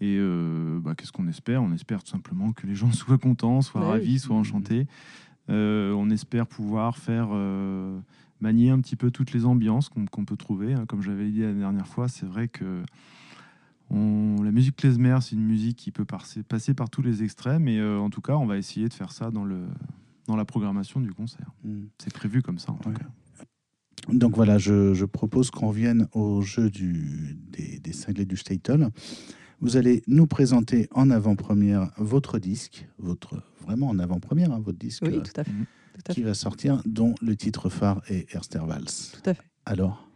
Et 0.00 0.20
bah, 0.80 0.94
qu'est-ce 0.94 1.10
qu'on 1.10 1.26
espère? 1.26 1.64
On 1.64 1.72
espère 1.72 2.04
tout 2.04 2.10
simplement 2.10 2.52
que 2.52 2.66
les 2.68 2.76
gens 2.76 2.92
soient 2.92 3.18
contents, 3.18 3.60
soient 3.60 3.80
bah 3.80 3.88
ravis, 3.88 4.20
soient 4.20 4.36
enchantés. 4.36 4.86
on 5.48 6.10
espère 6.10 6.46
pouvoir 6.46 6.96
faire 6.96 7.30
manier 8.40 8.70
un 8.70 8.80
petit 8.80 8.96
peu 8.96 9.10
toutes 9.10 9.32
les 9.32 9.44
ambiances 9.44 9.88
qu'on 9.88 10.24
peut 10.24 10.36
trouver. 10.36 10.74
Hein. 10.74 10.84
Comme 10.86 11.02
j'avais 11.02 11.30
dit 11.30 11.40
la 11.40 11.52
dernière 11.52 11.86
fois, 11.86 12.08
c'est 12.08 12.26
vrai 12.26 12.48
que 12.48 12.82
la 13.90 14.50
musique 14.52 14.76
klezmer, 14.76 15.18
c'est 15.22 15.34
une 15.34 15.44
musique 15.44 15.76
qui 15.76 15.90
peut 15.90 16.04
passer, 16.04 16.42
passer 16.42 16.74
par 16.74 16.90
tous 16.90 17.02
les 17.02 17.22
extrêmes. 17.22 17.68
Et 17.68 17.78
euh, 17.78 17.98
en 17.98 18.10
tout 18.10 18.20
cas, 18.20 18.34
on 18.36 18.46
va 18.46 18.58
essayer 18.58 18.88
de 18.88 18.94
faire 18.94 19.12
ça 19.12 19.30
dans, 19.30 19.44
le, 19.44 19.66
dans 20.26 20.36
la 20.36 20.44
programmation 20.44 21.00
du 21.00 21.12
concert. 21.12 21.50
Mm. 21.64 21.84
C'est 21.98 22.12
prévu 22.12 22.42
comme 22.42 22.58
ça, 22.58 22.72
en 22.72 22.76
tout 22.76 22.92
cas. 22.92 23.06
Donc 24.12 24.36
voilà, 24.36 24.58
je, 24.58 25.04
propose 25.04 25.50
qu'on 25.50 25.70
vienne 25.70 26.08
au 26.12 26.40
jeu 26.40 26.70
du, 26.70 27.36
des, 27.50 27.78
des 27.78 27.92
cinglés 27.92 28.24
du 28.24 28.36
Statel. 28.36 28.90
Vous 29.60 29.76
allez 29.76 30.02
nous 30.06 30.26
présenter 30.26 30.88
en 30.92 31.10
avant-première 31.10 31.90
votre 31.96 32.38
disque, 32.38 32.86
votre 32.98 33.42
vraiment 33.60 33.88
en 33.88 33.98
avant-première, 33.98 34.52
hein, 34.52 34.60
votre 34.60 34.78
disque. 34.78 35.02
Oui, 35.04 35.20
tout 35.22 35.40
à 35.40 35.44
fait. 35.44 35.50
Mm 35.50 35.66
qui 36.10 36.22
va 36.22 36.34
sortir, 36.34 36.82
dont 36.86 37.14
le 37.20 37.36
titre 37.36 37.68
phare 37.68 38.02
est 38.08 38.32
Erstervals. 38.34 39.12
Tout 39.12 39.30
à 39.30 39.34
fait. 39.34 39.42
Alors? 39.66 40.08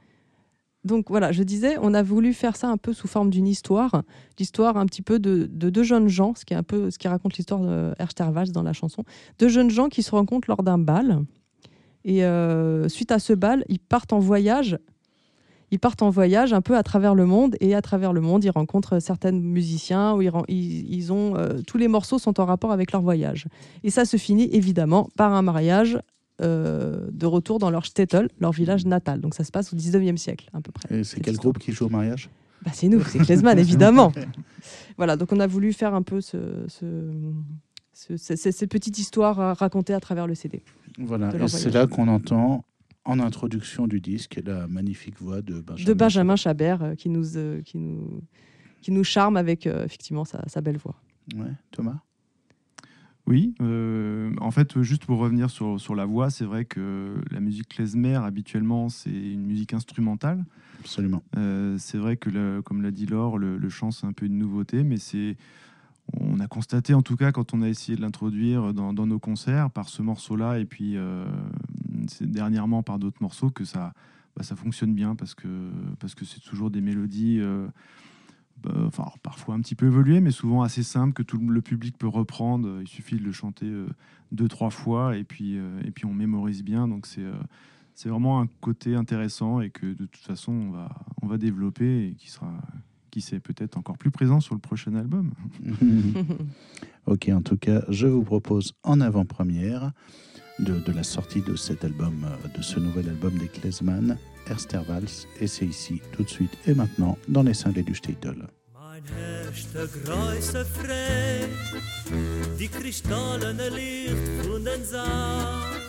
Donc 0.85 1.11
voilà, 1.11 1.31
je 1.31 1.43
disais, 1.45 1.77
on 1.81 1.95
a 1.95 2.03
voulu 2.03 2.35
faire 2.35 2.57
ça 2.57 2.69
un 2.69 2.77
peu 2.77 2.93
sous 2.93 3.07
forme 3.07 3.31
d'une 3.31 3.47
histoire, 3.47 4.03
l'histoire 4.39 4.77
un 4.77 4.87
petit 4.87 5.03
peu 5.03 5.21
de, 5.21 5.47
deux 5.47 5.85
jeunes 5.85 6.09
gens, 6.09 6.35
ce 6.35 6.45
qui 6.45 6.55
est 6.55 6.57
un 6.57 6.65
peu 6.65 6.91
ce 6.91 6.99
qui 6.99 7.07
raconte 7.07 7.37
l'histoire 7.37 7.61
de 7.61 7.95
Erstervals 8.01 8.51
dans 8.51 8.65
la 8.65 8.73
chanson, 8.73 9.05
deux 9.39 9.49
jeunes 9.49 9.71
gens 9.71 9.89
qui 9.89 10.03
se 10.03 10.11
rencontrent 10.11 10.49
lors 10.49 10.65
d'un 10.65 10.79
bal. 10.79 11.21
Et 12.05 12.25
euh, 12.25 12.89
suite 12.89 13.13
à 13.13 13.21
ce 13.21 13.33
bal, 13.33 13.65
ils 13.69 13.79
partent 13.79 14.13
en 14.13 14.19
voyage 14.19 14.77
ils 15.73 15.79
partent 15.79 16.03
en 16.03 16.11
voyage 16.11 16.53
un 16.53 16.61
peu 16.61 16.77
à 16.77 16.83
travers 16.83 17.15
le 17.15 17.25
monde 17.25 17.57
et 17.61 17.75
à 17.75 17.81
travers 17.81 18.13
le 18.13 18.21
monde, 18.21 18.45
ils 18.45 18.51
rencontrent 18.51 19.01
certains 19.01 19.33
musiciens 19.33 20.15
où 20.15 20.21
ils, 20.21 20.31
ils, 20.49 21.13
ont 21.13 21.35
euh, 21.35 21.63
tous 21.67 21.79
les 21.79 21.89
morceaux 21.89 22.19
sont 22.19 22.39
en 22.41 22.45
rapport 22.45 22.73
avec 22.73 22.93
leur 22.93 23.01
voyage. 23.01 23.47
Et 23.83 23.89
ça 23.89 24.05
se 24.05 24.19
finit 24.19 24.51
évidemment 24.53 25.09
par 25.17 25.33
un 25.33 25.41
mariage 25.41 25.99
euh, 26.43 27.09
de 27.11 27.25
retour 27.25 27.59
dans 27.59 27.71
leur 27.71 27.87
shtetl, 27.87 28.29
leur 28.39 28.53
village 28.53 28.85
natal. 28.85 29.23
Donc 29.23 29.35
ça 29.35 29.45
se 29.45 29.51
passe 29.51 29.73
au 29.73 29.77
19e 29.77 30.19
siècle 30.19 30.51
à 30.53 30.61
peu 30.61 30.73
près. 30.73 30.95
Et 30.95 31.05
c'est 31.05 31.21
quel 31.21 31.37
groupe 31.37 31.59
qui 31.59 31.73
joue 31.73 31.87
au 31.87 31.89
mariage? 31.89 32.29
Bah, 32.63 32.71
C'est 32.75 32.89
nous, 32.89 33.03
c'est 33.03 33.21
Klezman 33.21 33.59
évidemment. 33.59 34.13
voilà, 34.99 35.17
donc 35.17 35.33
on 35.33 35.41
a 35.41 35.47
voulu 35.47 35.73
faire 35.73 35.95
un 35.95 36.03
peu 36.03 36.21
ce, 36.21 36.37
cette 37.95 38.71
petite 38.71 38.99
histoire 38.99 39.57
racontée 39.57 39.95
à 39.95 40.01
travers 40.01 40.27
le 40.27 40.35
CD. 40.35 40.63
Voilà, 40.99 41.35
et 41.35 41.49
c'est 41.49 41.71
là 41.71 41.87
qu'on 41.87 42.09
entend 42.09 42.67
en 43.05 43.19
introduction 43.19 43.87
du 43.87 44.01
disque 44.01 44.41
la 44.45 44.67
magnifique 44.69 45.21
voix 45.21 45.43
de 45.43 45.61
Benjamin, 45.61 45.89
de 45.89 45.95
Benjamin 45.95 46.37
Chabert 46.37 46.83
euh, 46.83 46.95
qui, 46.95 47.09
nous, 47.09 47.37
euh, 47.37 47.63
qui, 47.63 47.79
nous, 47.79 48.23
qui 48.81 48.93
nous 48.93 49.05
charme 49.05 49.37
avec 49.37 49.67
euh, 49.67 49.85
effectivement 49.85 50.25
sa, 50.25 50.47
sa, 50.49 50.61
belle 50.61 50.79
voix. 50.79 50.97
Ouais, 51.35 51.53
Thomas? 51.71 52.01
Oui, 53.27 53.55
euh, 53.61 54.35
en 54.41 54.51
fait, 54.51 54.83
juste 54.83 55.07
pour 55.07 55.19
revenir 55.19 55.49
sur, 55.49 55.81
sur 55.81 55.95
la 55.95 56.05
voix, 56.05 56.31
c'est 56.31 56.45
vrai 56.45 56.65
que 56.65 57.15
la 57.31 57.39
musique 57.39 57.69
klezmer, 57.69 58.17
habituellement, 58.17 58.89
c'est 58.89 59.11
une 59.11 59.47
musique 59.47 59.75
instrumentale. 59.75 60.45
Absolument. 60.81 61.23
Euh, 61.37 61.77
c'est 61.79 61.99
vrai 61.99 62.17
que, 62.17 62.31
le- 62.31 62.63
comme 62.63 62.83
l'a 62.83 62.91
dit 62.91 63.07
Laure, 63.07 63.39
le, 63.39 63.59
le 63.59 63.69
chant, 63.69 63.93
c'est 63.93 64.07
un 64.07 64.13
peu 64.13 64.27
une 64.27 64.39
nouveauté, 64.39 64.83
mais 64.83 64.97
c'est. 64.97 65.37
On 66.15 66.41
a 66.41 66.49
constaté, 66.49 66.95
en 66.95 67.03
tout 67.03 67.17
cas, 67.17 67.31
quand 67.31 67.55
on 67.55 67.63
a 67.63 67.69
essayé 67.69 67.97
de 67.97 68.03
l'introduire 68.03 68.75
dans, 68.75 68.93
dans 68.93 69.07
nos 69.07 69.21
concerts, 69.21 69.71
par 69.71 69.89
ce 69.89 70.03
morceau-là, 70.03 70.59
et 70.59 70.65
puis 70.65 70.97
euh, 70.97 71.25
dernièrement 72.21 72.83
par 72.83 72.99
d'autres 72.99 73.21
morceaux, 73.21 73.51
que 73.51 73.65
ça, 73.65 73.93
bah, 74.37 74.43
ça 74.43 74.57
fonctionne 74.57 74.95
bien, 74.95 75.15
parce 75.15 75.35
que 75.35 75.71
parce 76.01 76.15
que 76.15 76.25
c'est 76.25 76.41
toujours 76.41 76.71
des 76.71 76.81
mélodies. 76.81 77.39
euh, 77.41 77.69
bah, 78.63 78.71
enfin, 78.87 79.11
parfois 79.23 79.55
un 79.57 79.61
petit 79.61 79.75
peu 79.75 79.87
évoluées, 79.87 80.21
mais 80.21 80.31
souvent 80.31 80.63
assez 80.63 80.83
simples, 80.83 81.15
que 81.15 81.23
tout 81.23 81.39
le 81.39 81.63
public 81.63 81.99
peut 81.99 82.07
reprendre. 82.07 82.81
Il 82.81 82.89
suffit 82.89 83.17
de 83.17 83.25
le 83.25 83.33
chanter 83.33 83.67
euh, 83.67 83.89
deux, 84.31 84.47
trois 84.47 84.71
fois, 84.71 85.17
et 85.17 85.25
puis, 85.25 85.59
euh, 85.59 85.81
et 85.85 85.91
puis 85.91 86.05
on 86.05 86.15
mémorise 86.15 86.63
bien. 86.63 86.87
Donc 86.89 87.07
c'est 87.07 87.27
c'est 87.95 88.09
vraiment 88.09 88.41
un 88.41 88.47
côté 88.61 88.95
intéressant 88.95 89.61
et 89.61 89.71
que 89.71 89.87
de 89.87 90.07
toute 90.07 90.25
façon 90.25 90.53
on 90.53 90.71
va, 90.71 90.89
on 91.21 91.27
va 91.27 91.39
développer 91.39 92.09
et 92.09 92.15
qui 92.15 92.31
sera 92.31 92.53
qui 93.11 93.21
sait 93.21 93.41
peut-être 93.41 93.77
encore 93.77 93.99
plus 93.99 94.11
présent 94.11 94.41
sur 94.41 94.55
le 94.55 94.61
prochain 94.61 94.95
album. 94.95 95.33
ok, 97.07 97.29
en 97.29 97.43
tout 97.43 97.59
cas, 97.59 97.83
je 97.91 98.07
vous 98.07 98.23
propose 98.23 98.73
en 98.83 99.01
avant-première 99.03 99.93
de, 100.59 100.79
de 100.79 100.93
la 100.93 101.03
sortie 101.03 101.43
de 101.43 101.57
cet 101.57 101.85
album, 101.85 102.25
euh, 102.25 102.49
de 102.57 102.63
ce 102.63 102.79
nouvel 102.79 103.09
album 103.09 103.37
des 103.39 103.49
Klezman, 103.49 104.19
Erstervals, 104.49 105.27
et 105.41 105.47
c'est 105.47 105.67
ici, 105.67 106.01
tout 106.13 106.25
de 106.25 106.29
suite 106.29 106.53
et 106.67 106.75
maintenant, 106.75 107.19
dans 107.29 107.43
les 107.43 107.55
cinglés 107.55 107.83
du 107.83 107.95
Statel. 107.95 108.49
Mein 108.75 109.03
herrste 109.17 109.89
große 110.05 110.65
Frei, 110.65 111.49
die 112.59 112.69
kristallene 112.69 113.71
Licht 113.71 114.47
von 114.47 114.65
den 114.65 114.85
Saal. 114.85 115.81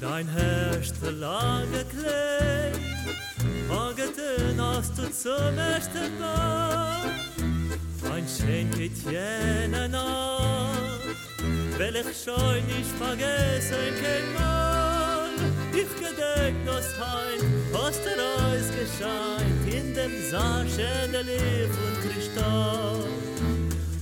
Dein 0.00 0.26
herrste 0.28 1.10
lange 1.10 1.84
Kleid, 1.90 2.78
hageten 3.70 4.60
hast 4.60 4.96
du 4.98 5.02
zum 5.10 5.58
ersten 5.58 6.18
Mal. 6.18 7.02
Ein 8.12 8.24
schenket 8.28 8.96
jene 9.04 9.88
Nacht, 9.88 10.23
Welch 11.76 12.16
schön 12.24 12.64
nicht 12.66 12.94
vergessen 12.98 13.94
kein 14.00 14.32
Mann 14.34 15.30
Ich 15.72 15.92
gedenk 15.96 16.56
das 16.64 16.86
Heim 16.98 17.54
was 17.72 18.00
der 18.04 18.14
Eis 18.46 18.68
gescheint 18.70 19.66
in 19.66 19.92
dem 19.92 20.30
Sache 20.30 21.08
der 21.10 21.24
Lieb 21.24 21.70
und 21.84 22.12
Kristall. 22.12 23.04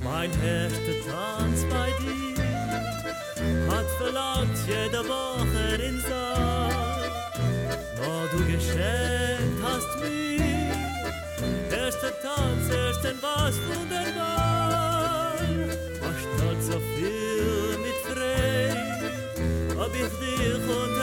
Mein 0.05 0.31
Herz 0.43 0.75
tanzt 1.07 1.69
bei 1.71 1.89
dir 2.01 3.71
Hat 3.71 3.87
verlangt 3.99 4.59
jede 4.67 5.03
Woche 5.09 5.83
in 5.83 5.99
Saal. 6.01 7.11
Wo 7.97 8.37
du 8.37 8.45
geschenkt 8.45 9.59
hast 9.65 10.01
mir 10.01 11.75
Erster 11.75 12.13
Tanz, 12.21 12.71
erst 12.71 13.07
ein 13.07 13.23
Wasch 13.23 13.57
wunderbar 13.67 14.32
خود 20.09 21.02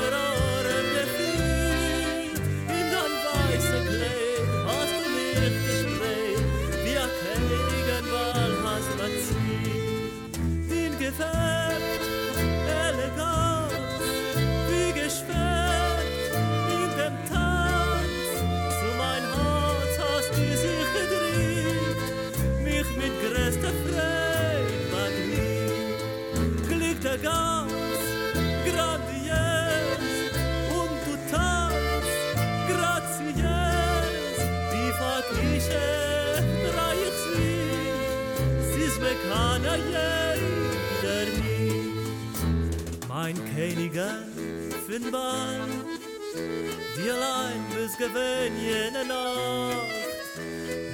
mir 39.39 39.59
keiner 39.61 39.77
jeder 41.01 41.25
nie. 41.41 41.93
Mein 43.07 43.35
Königer 43.55 44.13
fin 44.87 45.11
Ball, 45.11 45.61
die 46.95 47.09
allein 47.09 47.61
bis 47.73 47.97
gewinn 47.97 48.53
jene 48.61 49.05
Nacht, 49.05 49.89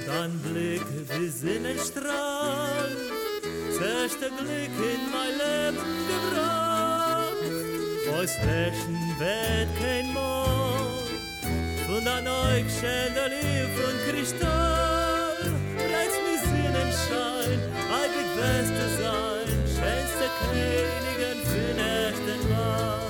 dann 0.06 0.38
Blick 0.40 0.86
wie 1.10 1.28
Sinnenstrahl, 1.28 2.96
zerste 3.78 4.30
Blick 4.38 4.74
in 4.92 5.02
mein 5.14 5.34
Leben 5.44 5.86
gebracht, 6.10 7.42
aus 8.14 8.32
Flächen 8.42 9.00
wird 9.18 9.68
kein 9.80 10.12
Mond, 10.12 11.08
von 11.86 12.04
der 12.04 12.22
Neugschänder 12.22 13.28
Lieb 13.28 13.72
und 13.86 13.98
Kristall, 14.08 15.36
reizt 15.92 16.20
mir 16.24 16.38
Sinnenschein, 16.40 17.60
Feste 18.36 18.88
sein, 19.00 19.48
Schwester 19.64 20.28
Königin 20.52 21.40
für 21.46 21.72
den 21.72 21.78
echten 21.78 23.05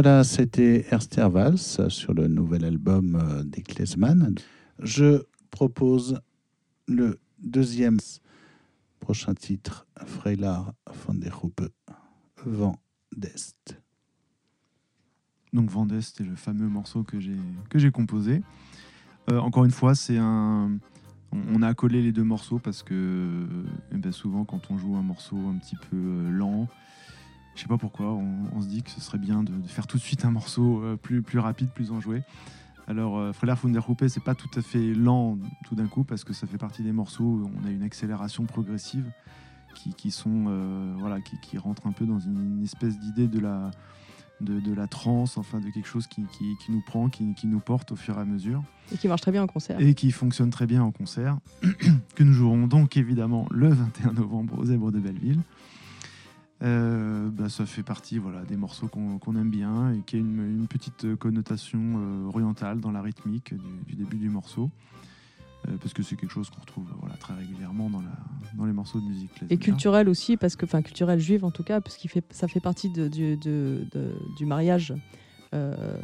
Voilà, 0.00 0.22
c'était 0.22 0.86
Erster 0.92 1.26
Vals 1.28 1.58
sur 1.58 2.14
le 2.14 2.28
nouvel 2.28 2.64
album 2.64 3.16
euh, 3.16 3.42
des 3.42 3.62
Klezman. 3.62 4.32
Je 4.78 5.24
propose 5.50 6.20
le 6.86 7.18
deuxième. 7.40 7.96
Prochain 9.00 9.34
titre, 9.34 9.88
Freilar 10.06 10.72
von 11.04 11.14
der 11.14 11.40
Huppe, 11.42 11.62
Vent 12.46 12.78
d'Est. 13.16 13.76
Donc 15.52 15.68
Vendée, 15.68 16.00
c'était 16.00 16.22
le 16.22 16.36
fameux 16.36 16.68
morceau 16.68 17.02
que 17.02 17.18
j'ai 17.18 17.90
composé. 17.90 18.40
Euh, 19.32 19.40
encore 19.40 19.64
une 19.64 19.72
fois, 19.72 19.96
c'est 19.96 20.18
un 20.18 20.78
on 21.32 21.60
a 21.62 21.68
accolé 21.68 22.02
les 22.02 22.12
deux 22.12 22.22
morceaux 22.22 22.60
parce 22.60 22.84
que 22.84 23.46
eh 23.92 23.96
ben, 23.96 24.12
souvent 24.12 24.44
quand 24.44 24.70
on 24.70 24.78
joue 24.78 24.96
un 24.96 25.02
morceau 25.02 25.36
un 25.36 25.58
petit 25.58 25.76
peu 25.90 25.96
euh, 25.96 26.30
lent, 26.30 26.68
je 27.58 27.62
sais 27.64 27.68
pas 27.68 27.76
pourquoi, 27.76 28.12
on, 28.12 28.44
on 28.54 28.62
se 28.62 28.68
dit 28.68 28.84
que 28.84 28.90
ce 28.90 29.00
serait 29.00 29.18
bien 29.18 29.42
de, 29.42 29.50
de 29.50 29.66
faire 29.66 29.88
tout 29.88 29.96
de 29.96 30.02
suite 30.02 30.24
un 30.24 30.30
morceau 30.30 30.80
euh, 30.80 30.96
plus 30.96 31.22
plus 31.22 31.40
rapide, 31.40 31.70
plus 31.70 31.90
enjoué. 31.90 32.22
Alors 32.86 33.18
euh, 33.18 33.32
Freiler 33.32 33.54
von 33.60 33.70
der 33.70 33.82
Huppe, 33.90 34.04
c'est 34.06 34.22
pas 34.22 34.36
tout 34.36 34.48
à 34.54 34.62
fait 34.62 34.94
lent 34.94 35.36
tout 35.64 35.74
d'un 35.74 35.88
coup 35.88 36.04
parce 36.04 36.22
que 36.22 36.32
ça 36.32 36.46
fait 36.46 36.56
partie 36.56 36.84
des 36.84 36.92
morceaux 36.92 37.24
où 37.24 37.50
on 37.60 37.66
a 37.66 37.70
une 37.70 37.82
accélération 37.82 38.44
progressive 38.44 39.10
qui, 39.74 39.92
qui 39.92 40.12
sont 40.12 40.44
euh, 40.46 40.94
voilà 40.98 41.20
qui, 41.20 41.36
qui 41.40 41.58
rentrent 41.58 41.88
un 41.88 41.92
peu 41.92 42.06
dans 42.06 42.20
une, 42.20 42.62
espèce 42.62 42.96
d'idée 43.00 43.26
de 43.26 43.40
la 43.40 43.72
de, 44.40 44.60
de 44.60 44.72
la 44.72 44.86
trance, 44.86 45.36
enfin 45.36 45.58
de 45.58 45.68
quelque 45.70 45.88
chose 45.88 46.06
qui, 46.06 46.22
qui, 46.30 46.56
qui 46.64 46.70
nous 46.70 46.80
prend, 46.86 47.08
qui, 47.08 47.34
qui 47.34 47.48
nous 47.48 47.58
porte 47.58 47.90
au 47.90 47.96
fur 47.96 48.16
et 48.18 48.20
à 48.20 48.24
mesure 48.24 48.62
Et 48.92 48.96
qui 48.96 49.08
marche 49.08 49.22
très 49.22 49.32
bien 49.32 49.42
en 49.42 49.48
concert. 49.48 49.80
et 49.80 49.94
qui 49.94 50.12
fonctionne 50.12 50.50
très 50.50 50.68
bien 50.68 50.80
en 50.80 50.92
concert, 50.92 51.38
que 52.14 52.22
nous 52.22 52.32
jouerons 52.32 52.68
donc 52.68 52.96
évidemment 52.96 53.48
le 53.50 53.68
21 53.68 54.12
novembre 54.12 54.56
aux 54.56 54.66
Zèbres 54.66 54.92
de 54.92 55.00
Belleville. 55.00 55.40
Euh, 56.62 57.28
bah, 57.30 57.48
ça 57.48 57.66
fait 57.66 57.84
partie 57.84 58.18
voilà, 58.18 58.42
des 58.44 58.56
morceaux 58.56 58.88
qu'on 58.88 59.36
aime 59.36 59.50
bien 59.50 59.92
et 59.92 59.98
qui 60.04 60.16
a 60.16 60.18
une, 60.18 60.58
une 60.60 60.66
petite 60.66 61.14
connotation 61.16 61.78
euh, 61.80 62.26
orientale 62.28 62.80
dans 62.80 62.90
la 62.90 63.00
rythmique 63.00 63.54
du, 63.54 63.84
du 63.86 63.94
début 63.94 64.16
du 64.16 64.28
morceau. 64.28 64.68
Euh, 65.68 65.72
parce 65.80 65.92
que 65.92 66.02
c'est 66.02 66.16
quelque 66.16 66.32
chose 66.32 66.50
qu'on 66.50 66.60
retrouve 66.60 66.86
voilà, 67.00 67.16
très 67.16 67.34
régulièrement 67.34 67.90
dans, 67.90 68.00
la, 68.00 68.10
dans 68.56 68.64
les 68.64 68.72
morceaux 68.72 69.00
de 69.00 69.04
musique 69.06 69.30
Et 69.36 69.38
classique. 69.46 69.60
culturel 69.60 70.08
aussi, 70.08 70.36
parce 70.36 70.56
que, 70.56 70.64
enfin, 70.64 70.82
culturel 70.82 71.20
juive 71.20 71.44
en 71.44 71.50
tout 71.52 71.62
cas, 71.64 71.80
parce 71.80 71.96
fait, 72.08 72.24
ça 72.30 72.48
fait 72.48 72.60
partie 72.60 72.90
de- 72.90 73.06
du, 73.08 73.36
de- 73.36 73.84
de- 73.92 74.14
du 74.36 74.44
mariage. 74.46 74.94
euh, 75.54 75.96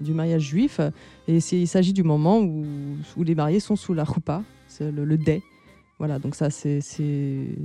du 0.00 0.12
mariage 0.12 0.42
juif 0.42 0.80
et 1.28 1.36
il 1.36 1.68
s'agit 1.68 1.92
du 1.92 2.02
moment 2.02 2.40
où, 2.40 2.64
où 3.16 3.22
les 3.22 3.34
mariés 3.36 3.60
sont 3.60 3.76
sous 3.76 3.94
la 3.94 4.02
roupa, 4.04 4.42
le, 4.80 5.04
le 5.04 5.16
dais. 5.18 5.40
Voilà, 5.98 6.18
donc 6.18 6.34
ça 6.34 6.50
c'est 6.50 6.80
c'est 6.80 7.56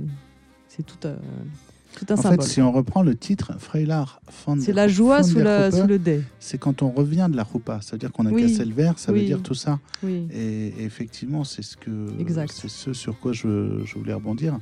c'est 1.98 2.10
un 2.10 2.14
En 2.14 2.22
symbole. 2.22 2.42
fait, 2.42 2.48
si 2.48 2.60
on 2.60 2.70
reprend 2.72 3.02
le 3.02 3.14
titre, 3.16 3.52
Freilar 3.58 4.20
von 4.46 4.58
c'est 4.60 4.72
la 4.72 4.88
joie 4.88 5.22
sous, 5.22 5.38
la, 5.38 5.68
le 5.70 5.98
dais. 5.98 6.22
c'est 6.38 6.58
quand 6.58 6.82
on 6.82 6.90
revient 6.90 7.28
de 7.30 7.36
la 7.36 7.42
roupa, 7.42 7.80
c'est-à-dire 7.82 8.12
qu'on 8.12 8.26
a 8.26 8.30
Oui. 8.30 8.42
cassé 8.42 8.64
le 8.64 8.74
verre, 8.74 8.98
ça 8.98 9.12
veut 9.12 9.22
dire 9.22 9.42
tout 9.42 9.54
ça. 9.54 9.78
Oui. 10.02 10.28
Et 10.32 10.68
et 10.68 10.84
effectivement, 10.84 11.44
c'est 11.44 11.62
ce 11.62 11.76
que 11.76 11.90
Exact. 12.20 12.52
c'est 12.54 12.68
ce 12.70 12.92
sur 12.92 13.18
quoi 13.18 13.32
je, 13.32 13.82
je 13.84 13.94
voulais 13.98 14.12
rebondir. 14.14 14.58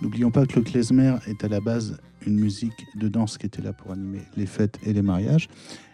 N'oublions 0.00 0.30
pas 0.30 0.46
que 0.46 0.56
le 0.56 0.62
klezmer 0.62 1.14
est 1.28 1.44
à 1.44 1.48
la 1.48 1.60
base 1.60 1.98
une 2.26 2.36
musique 2.38 2.86
de 2.96 3.08
danse 3.08 3.38
qui 3.38 3.46
était 3.46 3.62
là 3.62 3.72
pour 3.72 3.92
animer 3.92 4.22
les 4.36 4.46
fêtes 4.46 4.78
et 4.84 4.92
les 4.92 5.02
mariages. 5.02 5.48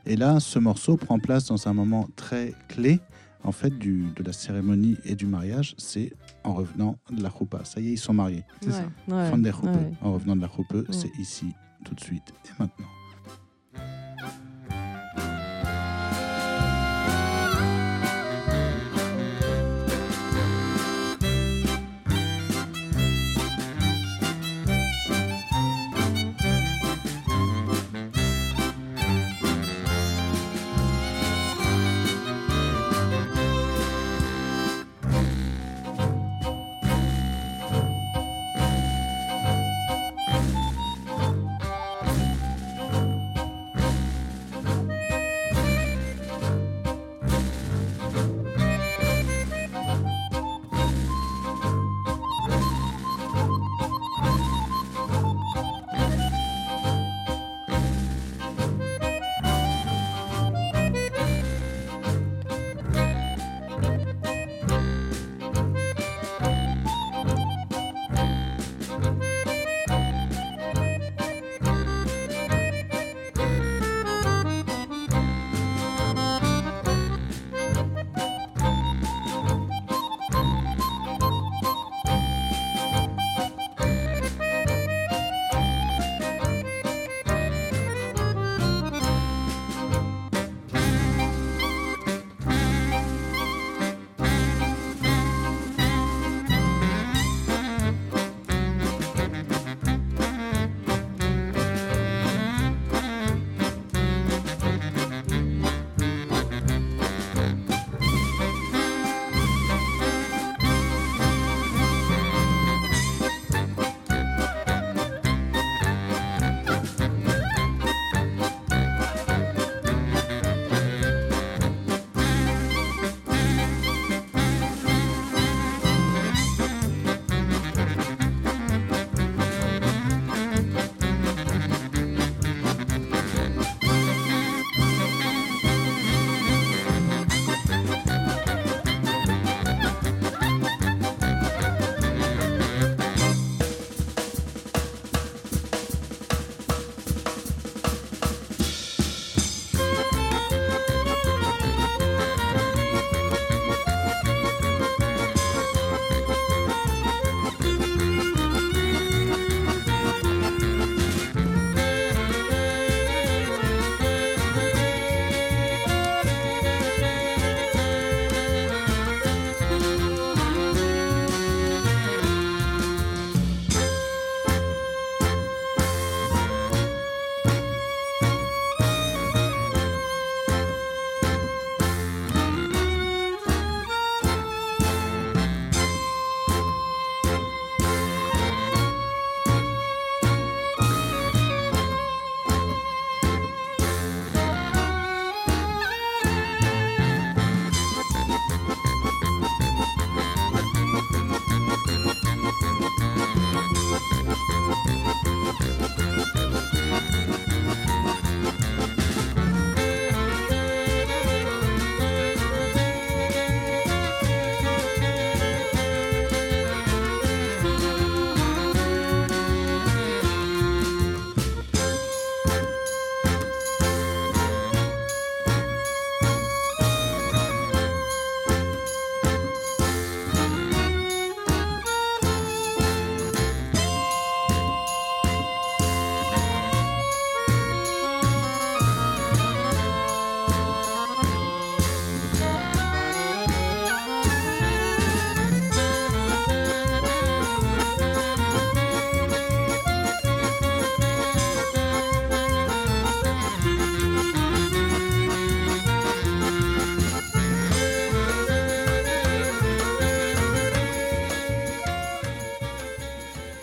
Et 0.06 0.16
là, 0.16 0.40
ce 0.40 0.58
morceau 0.58 0.96
prend 0.96 1.18
place 1.18 1.46
dans 1.46 1.68
un 1.68 1.74
moment 1.74 2.08
très 2.16 2.54
clé 2.68 3.00
en 3.44 3.52
fait 3.52 3.70
du, 3.78 4.06
de 4.16 4.22
la 4.22 4.32
cérémonie 4.32 4.96
et 5.04 5.14
du 5.14 5.26
mariage. 5.26 5.74
C'est 5.78 6.12
en 6.44 6.54
revenant 6.54 6.98
de 7.10 7.22
la 7.22 7.28
roupa. 7.28 7.64
Ça 7.64 7.80
y 7.80 7.88
est, 7.88 7.92
ils 7.92 7.98
sont 7.98 8.12
mariés. 8.14 8.44
C'est 8.60 8.70
ça. 8.72 8.84
ouais. 9.66 9.90
En 10.02 10.12
revenant 10.12 10.36
de 10.36 10.40
la 10.40 10.46
roupe, 10.48 10.74
c'est 10.90 11.10
ici, 11.18 11.46
tout 11.84 11.94
de 11.94 12.00
suite 12.00 12.32
et 12.46 12.50
maintenant. 12.58 12.86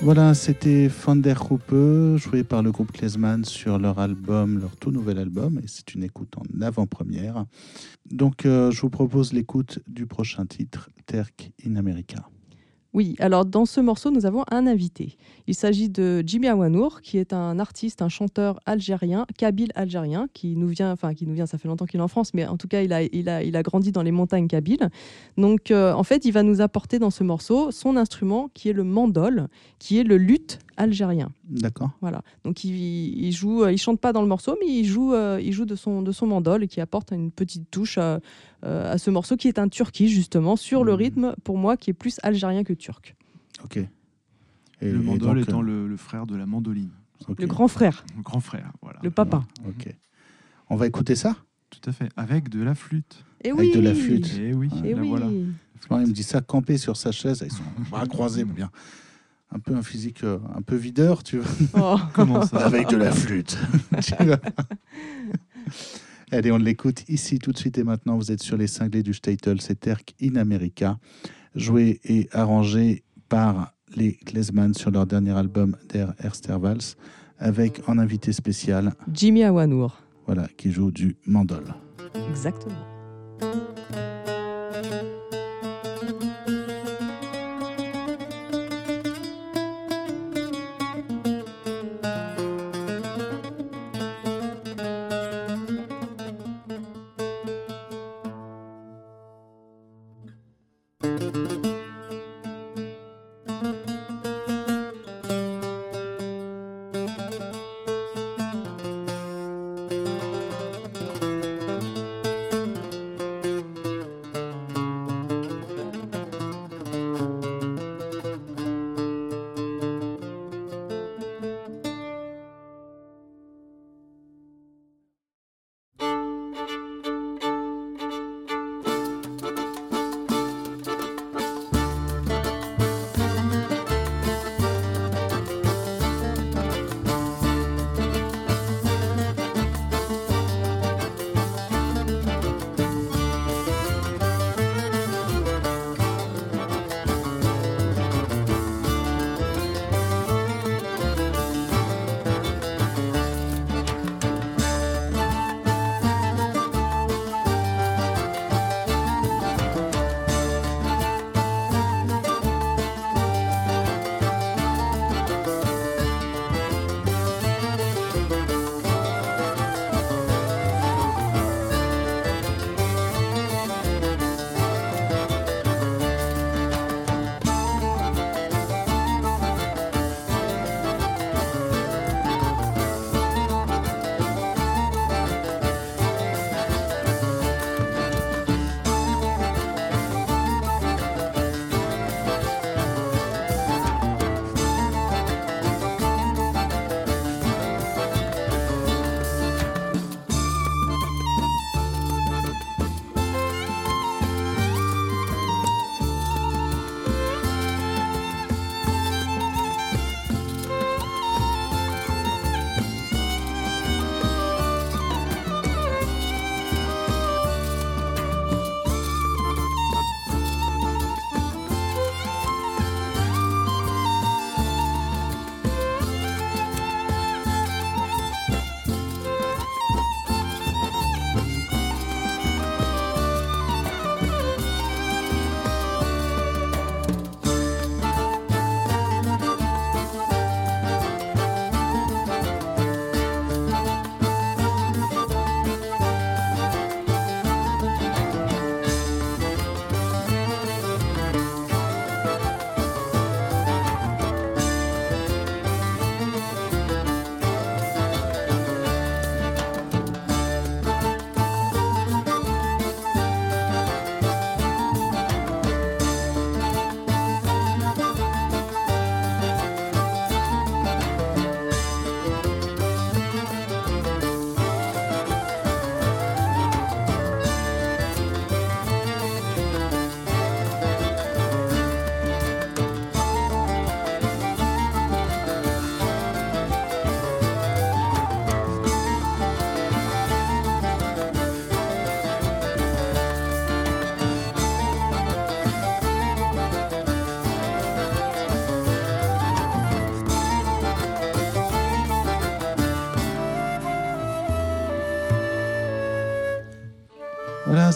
Voilà, 0.06 0.36
c'était 0.36 0.88
Van 0.88 1.16
der 1.16 1.52
Hoppe, 1.52 1.74
joué 2.18 2.44
par 2.44 2.62
le 2.62 2.72
groupe 2.72 2.92
Klezman 2.92 3.44
sur 3.44 3.80
leur 3.80 3.98
album, 3.98 4.60
leur 4.60 4.76
tout 4.76 4.92
nouvel 4.92 5.18
album, 5.18 5.58
et 5.58 5.66
c'est 5.66 5.96
une 5.96 6.04
écoute 6.04 6.36
en 6.38 6.62
avant-première. 6.62 7.46
Donc, 8.12 8.46
euh, 8.46 8.70
je 8.70 8.82
vous 8.82 8.92
propose 8.92 9.34
l'écoute 9.34 9.80
du 9.88 10.06
prochain 10.06 10.46
titre, 10.46 10.92
Terk 11.08 11.52
in 11.66 11.76
America. 11.76 12.30
Oui, 12.96 13.18
alors 13.20 13.44
dans 13.44 13.66
ce 13.66 13.82
morceau, 13.82 14.10
nous 14.10 14.26
avons 14.26 14.46
un 14.50 14.68
invité. 14.68 15.18
Il 15.48 15.54
s'agit 15.54 15.90
de 15.90 16.24
Jimmy 16.26 16.48
Awanour, 16.48 17.02
qui 17.02 17.18
est 17.18 17.34
un 17.34 17.60
artiste, 17.60 18.02
un 18.02 18.08
chanteur 18.08 18.62
algérien, 18.66 19.26
kabyle 19.38 19.74
algérien, 19.76 20.30
qui 20.34 20.56
nous 20.56 20.70
vient, 20.70 20.94
enfin 20.94 21.14
qui 21.14 21.28
nous 21.28 21.34
vient, 21.34 21.46
ça 21.46 21.58
fait 21.58 21.68
longtemps 21.68 21.88
qu'il 21.88 22.00
est 22.00 22.04
en 22.04 22.08
France, 22.08 22.34
mais 22.34 22.48
en 22.48 22.56
tout 22.56 22.70
cas, 22.70 22.84
il 22.84 22.94
a, 22.94 23.04
il 23.04 23.28
a, 23.28 23.44
il 23.44 23.58
a 23.58 23.64
grandi 23.64 23.92
dans 23.92 24.02
les 24.02 24.14
montagnes 24.14 24.48
kabyles. 24.48 24.90
Donc, 25.36 25.72
euh, 25.72 25.92
en 25.92 26.04
fait, 26.04 26.24
il 26.24 26.32
va 26.32 26.42
nous 26.42 26.62
apporter 26.62 26.98
dans 26.98 27.10
ce 27.10 27.26
morceau 27.26 27.70
son 27.70 27.98
instrument, 27.98 28.50
qui 28.54 28.70
est 28.70 28.74
le 28.74 28.86
mandol, 28.86 29.50
qui 29.78 30.00
est 30.00 30.06
le 30.06 30.16
luth 30.16 30.60
algérien. 30.78 31.32
D'accord 31.50 31.92
Voilà. 32.02 32.22
Donc, 32.44 32.64
il, 32.64 32.74
il 32.76 33.32
joue, 33.32 33.64
euh, 33.64 33.72
il 33.72 33.78
chante 33.78 34.00
pas 34.00 34.14
dans 34.14 34.22
le 34.22 34.28
morceau, 34.28 34.58
mais 34.60 34.68
il 34.72 34.86
joue, 34.86 35.14
euh, 35.14 35.40
il 35.44 35.52
joue 35.54 35.66
de 35.66 35.76
son, 35.76 36.02
de 36.02 36.12
son 36.12 36.28
mandol, 36.28 36.64
et 36.64 36.68
qui 36.68 36.82
apporte 36.82 37.12
une 37.12 37.32
petite 37.32 37.70
touche 37.72 37.98
euh, 37.98 38.20
à 38.64 38.98
ce 38.98 39.10
morceau, 39.10 39.36
qui 39.38 39.48
est 39.48 39.60
un 39.60 39.68
turki 39.70 40.08
justement, 40.08 40.56
sur 40.56 40.84
le 40.84 40.94
Mhm. 40.94 40.98
rythme, 40.98 41.36
pour 41.44 41.58
moi, 41.58 41.78
qui 41.78 41.90
est 41.92 41.94
plus 41.94 42.20
algérien 42.24 42.64
que 42.64 42.74
turc. 42.74 43.16
Ok. 43.64 43.78
Et- 43.78 43.88
le 44.82 44.90
et 45.00 45.04
mandol 45.04 45.38
donc, 45.40 45.48
étant 45.48 45.62
le, 45.62 45.88
le 45.88 45.98
frère 45.98 46.26
de 46.26 46.36
la 46.36 46.46
mandoline. 46.46 46.90
Le 47.40 47.48
grand 47.48 47.68
frère, 47.70 48.04
Le 48.18 48.22
grand 48.22 48.42
frère, 48.42 48.72
voilà. 48.82 49.00
le 49.02 49.10
papa. 49.10 49.44
Ok. 49.68 49.88
On 50.70 50.76
va 50.76 50.86
écouter 50.86 51.16
ça? 51.16 51.36
Tout 51.70 51.90
à 51.90 51.94
fait. 51.94 52.10
Avec 52.18 52.50
de 52.50 52.62
la 52.62 52.76
flûte. 52.76 53.24
Et 53.44 53.52
Avec 53.52 53.60
oui 53.62 53.72
de 53.74 53.80
la 53.80 53.94
flûte. 53.96 54.34
Et 54.38 54.54
oui, 54.54 54.70
Et 54.84 54.94
la 54.94 55.02
oui. 55.02 55.08
voilà. 55.10 55.28
Il 56.02 56.08
me 56.08 56.12
dit 56.14 56.24
ça, 56.24 56.42
camper 56.42 56.78
sur 56.78 56.98
sa 56.98 57.12
chaise, 57.12 57.42
avec 57.42 57.52
son 57.54 57.64
bras 57.90 58.06
croisé, 58.06 58.44
bien. 58.44 58.70
Un 59.52 59.60
peu 59.60 59.76
un 59.76 59.82
physique 59.84 60.24
euh, 60.24 60.40
un 60.56 60.62
peu 60.62 60.76
videur, 60.76 61.24
tu 61.24 61.40
vois. 61.40 61.98
Oh. 61.98 62.00
Comment 62.14 62.46
ça 62.46 62.66
Avec 62.66 62.90
de 62.90 62.98
la 62.98 63.12
flûte. 63.12 63.58
Allez, 66.32 66.52
on 66.52 66.58
l'écoute 66.58 67.04
ici 67.08 67.40
tout 67.40 67.52
de 67.52 67.58
suite 67.58 67.78
et 67.78 67.84
maintenant. 67.84 68.18
Vous 68.18 68.32
êtes 68.32 68.42
sur 68.42 68.58
les 68.58 68.68
cinglés 68.68 69.04
du 69.04 69.14
Statel, 69.14 69.62
c'est 69.62 69.80
Terk 69.80 70.16
in 70.22 70.36
America, 70.36 70.98
joué 71.56 72.00
et 72.04 72.28
arrangé 72.32 73.04
par 73.30 73.74
les 73.96 74.14
Klezman 74.14 74.74
sur 74.74 74.92
leur 74.92 75.06
dernier 75.06 75.32
album 75.32 75.78
Der 75.90 76.14
Erstervals, 76.24 76.96
avec 77.38 77.82
en 77.88 77.98
invité 77.98 78.34
spécial, 78.34 78.94
Jimmy 79.14 79.44
Awanour. 79.44 80.02
voilà, 80.26 80.48
qui 80.58 80.72
joue 80.72 80.92
du 80.92 81.16
mandol. 81.26 81.64
Exactement. 82.30 82.76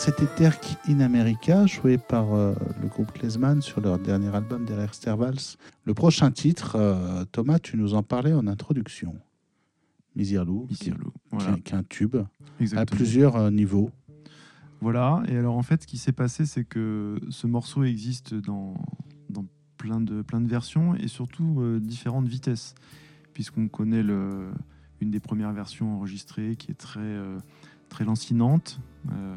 C'était 0.10 0.26
Terk 0.36 0.78
in 0.88 1.02
America, 1.02 1.66
joué 1.68 1.98
par 2.00 2.34
euh, 2.34 2.56
le 2.82 2.88
groupe 2.88 3.12
Klezman 3.12 3.62
sur 3.62 3.80
leur 3.80 4.00
dernier 4.00 4.34
album 4.36 4.66
derrière 4.66 4.94
Stervals. 4.96 5.56
Le 5.86 5.94
prochain 5.94 6.32
titre, 6.32 6.76
euh, 6.78 7.26
Thomas, 7.32 7.60
tu 7.60 7.78
nous 7.78 7.94
en 7.94 8.02
parlais 8.02 8.34
en 8.34 8.48
introduction. 8.48 9.16
Misirlou, 10.16 10.66
qui, 10.66 10.74
Misirlou, 10.90 11.12
voilà, 11.32 11.52
est- 11.58 11.62
qui 11.62 11.74
est 11.74 11.78
un 11.78 11.84
tube 11.84 12.16
à 12.76 12.86
plusieurs 12.86 13.36
euh, 13.36 13.52
niveaux. 13.52 13.92
Voilà, 14.82 15.22
et 15.28 15.38
alors 15.38 15.56
en 15.58 15.62
fait, 15.64 15.84
ce 15.84 15.88
qui 15.88 15.98
s'est 15.98 16.12
passé, 16.12 16.46
c'est 16.46 16.64
que 16.64 17.20
ce 17.30 17.46
morceau 17.48 17.84
existe 17.84 18.34
dans, 18.34 18.74
dans 19.30 19.46
plein, 19.78 20.02
de, 20.02 20.22
plein 20.24 20.42
de 20.42 20.48
versions 20.50 20.96
et 20.96 21.08
surtout 21.08 21.62
différentes 21.82 22.28
vitesses, 22.28 22.74
puisqu'on 23.34 23.68
connaît 23.68 24.04
le, 24.04 24.50
une 25.02 25.12
des 25.12 25.20
premières 25.20 25.52
versions 25.54 25.98
enregistrées 25.98 26.56
qui 26.56 26.72
est 26.72 26.76
très, 26.80 27.18
très 27.90 28.06
lancinante, 28.06 28.80
euh, 29.12 29.36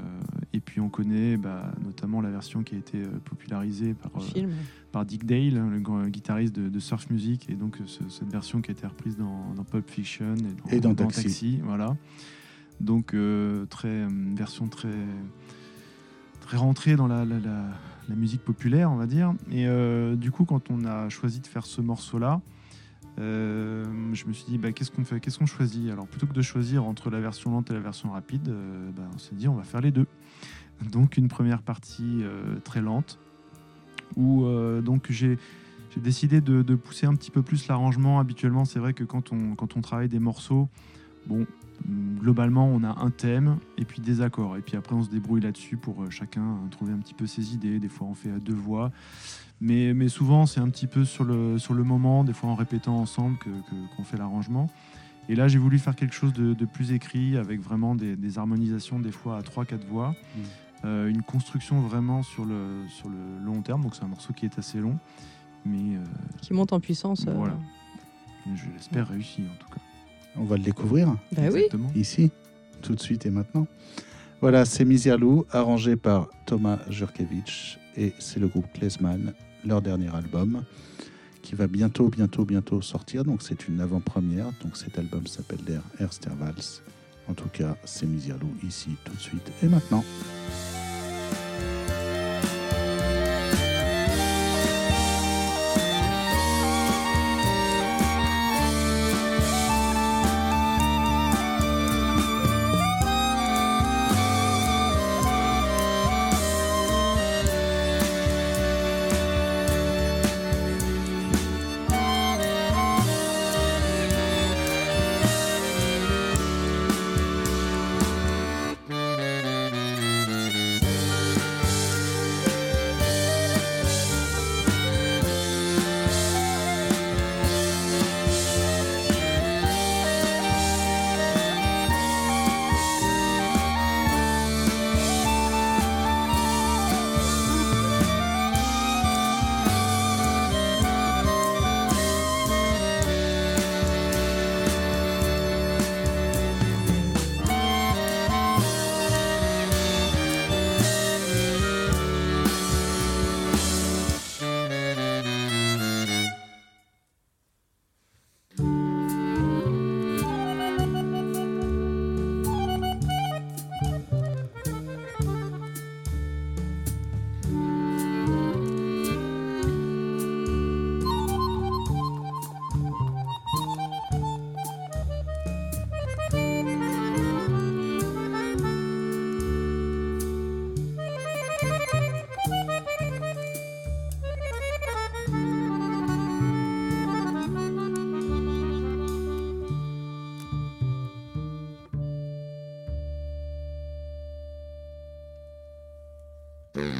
et 0.52 0.60
puis 0.60 0.80
on 0.80 0.88
connaît 0.88 1.36
bah, 1.36 1.72
notamment 1.84 2.20
la 2.20 2.30
version 2.30 2.62
qui 2.62 2.74
a 2.74 2.78
été 2.78 2.98
euh, 3.02 3.08
popularisée 3.24 3.94
par, 3.94 4.10
euh, 4.16 4.24
par 4.92 5.04
Dick 5.06 5.24
Dale, 5.24 5.56
hein, 5.58 5.68
le 5.70 5.80
grand 5.80 6.06
guitariste 6.08 6.54
de, 6.54 6.68
de 6.68 6.78
Surf 6.78 7.08
Music, 7.10 7.48
et 7.48 7.54
donc 7.54 7.78
ce- 7.86 8.08
cette 8.08 8.30
version 8.30 8.60
qui 8.60 8.70
a 8.70 8.74
été 8.74 8.86
reprise 8.86 9.16
dans, 9.16 9.54
dans 9.54 9.64
Pulp 9.64 9.88
Fiction 9.90 10.34
et 10.34 10.40
dans, 10.42 10.70
Et 10.76 10.80
dans 10.80 10.94
Taxi. 10.94 11.60
voilà. 11.64 11.96
Donc 12.80 13.14
euh, 13.14 13.64
très 13.66 14.02
une 14.02 14.34
version 14.34 14.66
très 14.68 14.92
très 16.40 16.56
rentrée 16.56 16.96
dans 16.96 17.06
la, 17.06 17.24
la- 17.24 17.38
la- 17.38 17.68
la 18.08 18.14
musique 18.16 18.42
populaire, 18.42 18.90
on 18.90 18.96
va 18.96 19.06
dire. 19.06 19.32
Et 19.50 19.66
euh, 19.68 20.16
du 20.16 20.32
coup, 20.32 20.44
quand 20.44 20.70
on 20.70 20.84
a 20.84 21.08
choisi 21.08 21.38
de 21.40 21.46
faire 21.46 21.64
ce 21.64 21.80
morceau-là, 21.80 22.40
euh, 23.18 23.84
je 24.12 24.26
me 24.26 24.32
suis 24.32 24.46
dit 24.46 24.58
bah, 24.58 24.72
qu'est-ce 24.72 24.90
qu'on 24.90 25.04
fait, 25.04 25.20
qu'est-ce 25.20 25.38
qu'on 25.38 25.46
choisit? 25.46 25.90
Alors 25.90 26.06
plutôt 26.06 26.26
que 26.26 26.32
de 26.32 26.42
choisir 26.42 26.84
entre 26.84 27.10
la 27.10 27.20
version 27.20 27.50
lente 27.50 27.70
et 27.70 27.74
la 27.74 27.80
version 27.80 28.10
rapide, 28.10 28.48
euh, 28.48 28.90
bah, 28.96 29.02
on 29.14 29.18
s'est 29.18 29.34
dit 29.34 29.48
on 29.48 29.54
va 29.54 29.64
faire 29.64 29.80
les 29.80 29.90
deux. 29.90 30.06
Donc 30.90 31.16
une 31.16 31.28
première 31.28 31.62
partie 31.62 32.22
euh, 32.22 32.58
très 32.64 32.80
lente 32.80 33.18
où 34.16 34.44
donc 34.82 35.10
j'ai 35.10 35.38
décidé 35.96 36.42
de, 36.42 36.62
de 36.62 36.74
pousser 36.74 37.06
un 37.06 37.14
petit 37.14 37.30
peu 37.30 37.42
plus 37.42 37.66
l'arrangement. 37.68 38.20
Habituellement, 38.20 38.66
c'est 38.66 38.78
vrai 38.78 38.92
que 38.92 39.04
quand 39.04 39.32
on, 39.32 39.54
quand 39.54 39.76
on 39.76 39.80
travaille 39.80 40.08
des 40.08 40.18
morceaux, 40.18 40.68
bon, 41.26 41.46
globalement, 42.20 42.66
on 42.66 42.84
a 42.84 43.00
un 43.00 43.10
thème 43.10 43.56
et 43.78 43.86
puis 43.86 44.02
des 44.02 44.20
accords. 44.20 44.58
Et 44.58 44.60
puis 44.60 44.76
après, 44.76 44.94
on 44.94 45.02
se 45.02 45.08
débrouille 45.08 45.40
là-dessus 45.40 45.78
pour 45.78 46.10
chacun 46.10 46.58
trouver 46.70 46.92
un 46.92 46.98
petit 46.98 47.14
peu 47.14 47.26
ses 47.26 47.54
idées. 47.54 47.78
Des 47.78 47.88
fois, 47.88 48.06
on 48.06 48.14
fait 48.14 48.30
à 48.30 48.38
deux 48.38 48.52
voix. 48.54 48.90
Mais, 49.64 49.94
mais 49.94 50.08
souvent, 50.08 50.44
c'est 50.46 50.58
un 50.60 50.68
petit 50.68 50.88
peu 50.88 51.04
sur 51.04 51.22
le, 51.22 51.56
sur 51.58 51.72
le 51.72 51.84
moment, 51.84 52.24
des 52.24 52.32
fois 52.32 52.50
en 52.50 52.56
répétant 52.56 52.96
ensemble 52.98 53.38
que- 53.38 53.48
que- 53.48 53.96
qu'on 53.96 54.02
fait 54.02 54.16
l'arrangement. 54.16 54.68
Et 55.28 55.36
là, 55.36 55.46
j'ai 55.46 55.58
voulu 55.58 55.78
faire 55.78 55.94
quelque 55.94 56.14
chose 56.16 56.32
de, 56.32 56.52
de 56.52 56.64
plus 56.64 56.90
écrit, 56.90 57.36
avec 57.36 57.60
vraiment 57.60 57.94
des, 57.94 58.16
des 58.16 58.38
harmonisations, 58.38 58.98
des 58.98 59.12
fois 59.12 59.38
à 59.38 59.40
3-4 59.42 59.86
voix. 59.88 60.16
Euh, 60.84 61.08
une 61.08 61.22
construction 61.22 61.80
vraiment 61.80 62.24
sur 62.24 62.44
le, 62.44 62.82
sur 62.88 63.08
le 63.08 63.16
long 63.44 63.62
terme. 63.62 63.82
Donc, 63.82 63.94
c'est 63.94 64.02
un 64.02 64.08
morceau 64.08 64.32
qui 64.32 64.46
est 64.46 64.58
assez 64.58 64.78
long. 64.78 64.98
Mais 65.64 65.94
euh, 65.96 66.00
Qui 66.40 66.54
monte 66.54 66.72
en 66.72 66.80
puissance. 66.80 67.24
euh, 67.28 67.32
Voilà. 67.32 67.56
je 68.52 68.64
l'espère 68.74 69.06
réussi, 69.08 69.42
en 69.42 69.56
tout 69.64 69.68
cas. 69.72 69.80
On 70.36 70.42
va 70.44 70.56
le 70.56 70.64
découvrir 70.64 71.06
Bah 71.06 71.42
oui. 71.42 71.44
Exactement. 71.46 71.90
ici, 71.94 72.32
tout 72.80 72.96
de 72.96 73.00
suite 73.00 73.26
et 73.26 73.30
maintenant. 73.30 73.68
Voilà, 74.40 74.64
c'est 74.64 74.84
Misirlou, 74.84 75.44
arrangé 75.52 75.94
par 75.94 76.26
Thomas 76.46 76.80
Jurkevich, 76.90 77.78
et 77.96 78.12
c'est 78.18 78.40
le 78.40 78.48
groupe 78.48 78.66
Klezman, 78.72 79.34
leur 79.64 79.82
dernier 79.82 80.14
album, 80.14 80.64
qui 81.42 81.54
va 81.54 81.66
bientôt, 81.66 82.08
bientôt, 82.08 82.44
bientôt 82.44 82.80
sortir. 82.80 83.24
Donc 83.24 83.42
c'est 83.42 83.68
une 83.68 83.80
avant-première. 83.80 84.46
Donc 84.62 84.76
cet 84.76 84.98
album 84.98 85.26
s'appelle 85.26 85.62
Der 85.64 85.82
Erster 86.00 86.30
Vals. 86.38 86.82
En 87.28 87.34
tout 87.34 87.48
cas, 87.48 87.76
c'est 87.84 88.06
Misirlou 88.06 88.52
ici, 88.66 88.90
tout 89.04 89.14
de 89.14 89.20
suite 89.20 89.52
et 89.62 89.68
maintenant. 89.68 90.04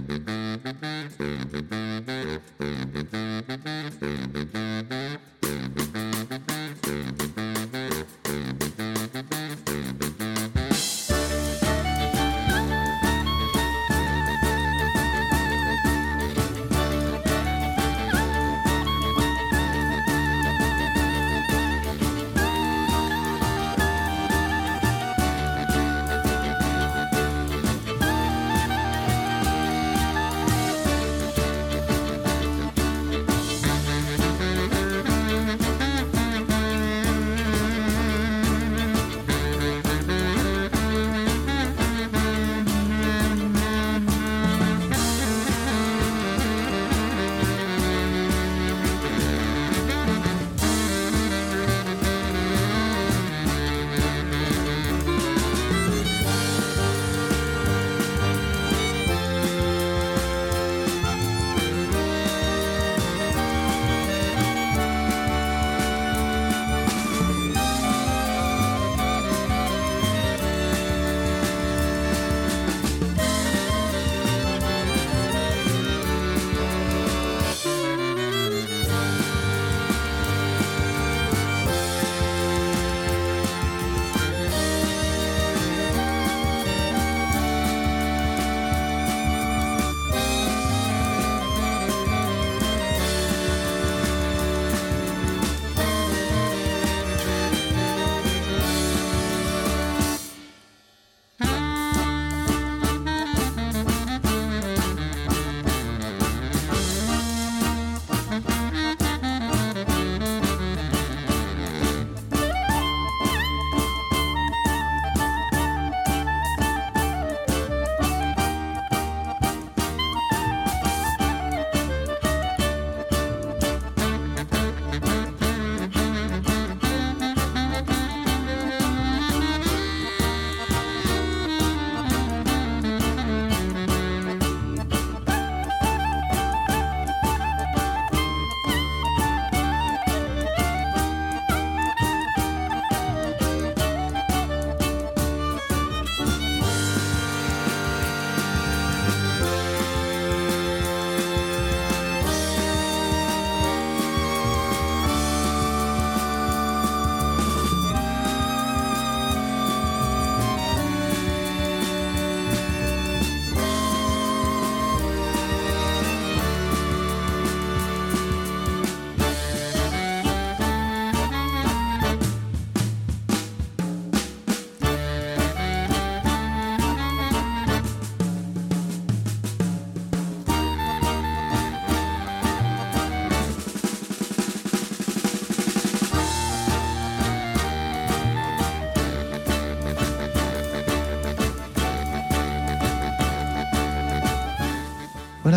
Thank 0.04 1.12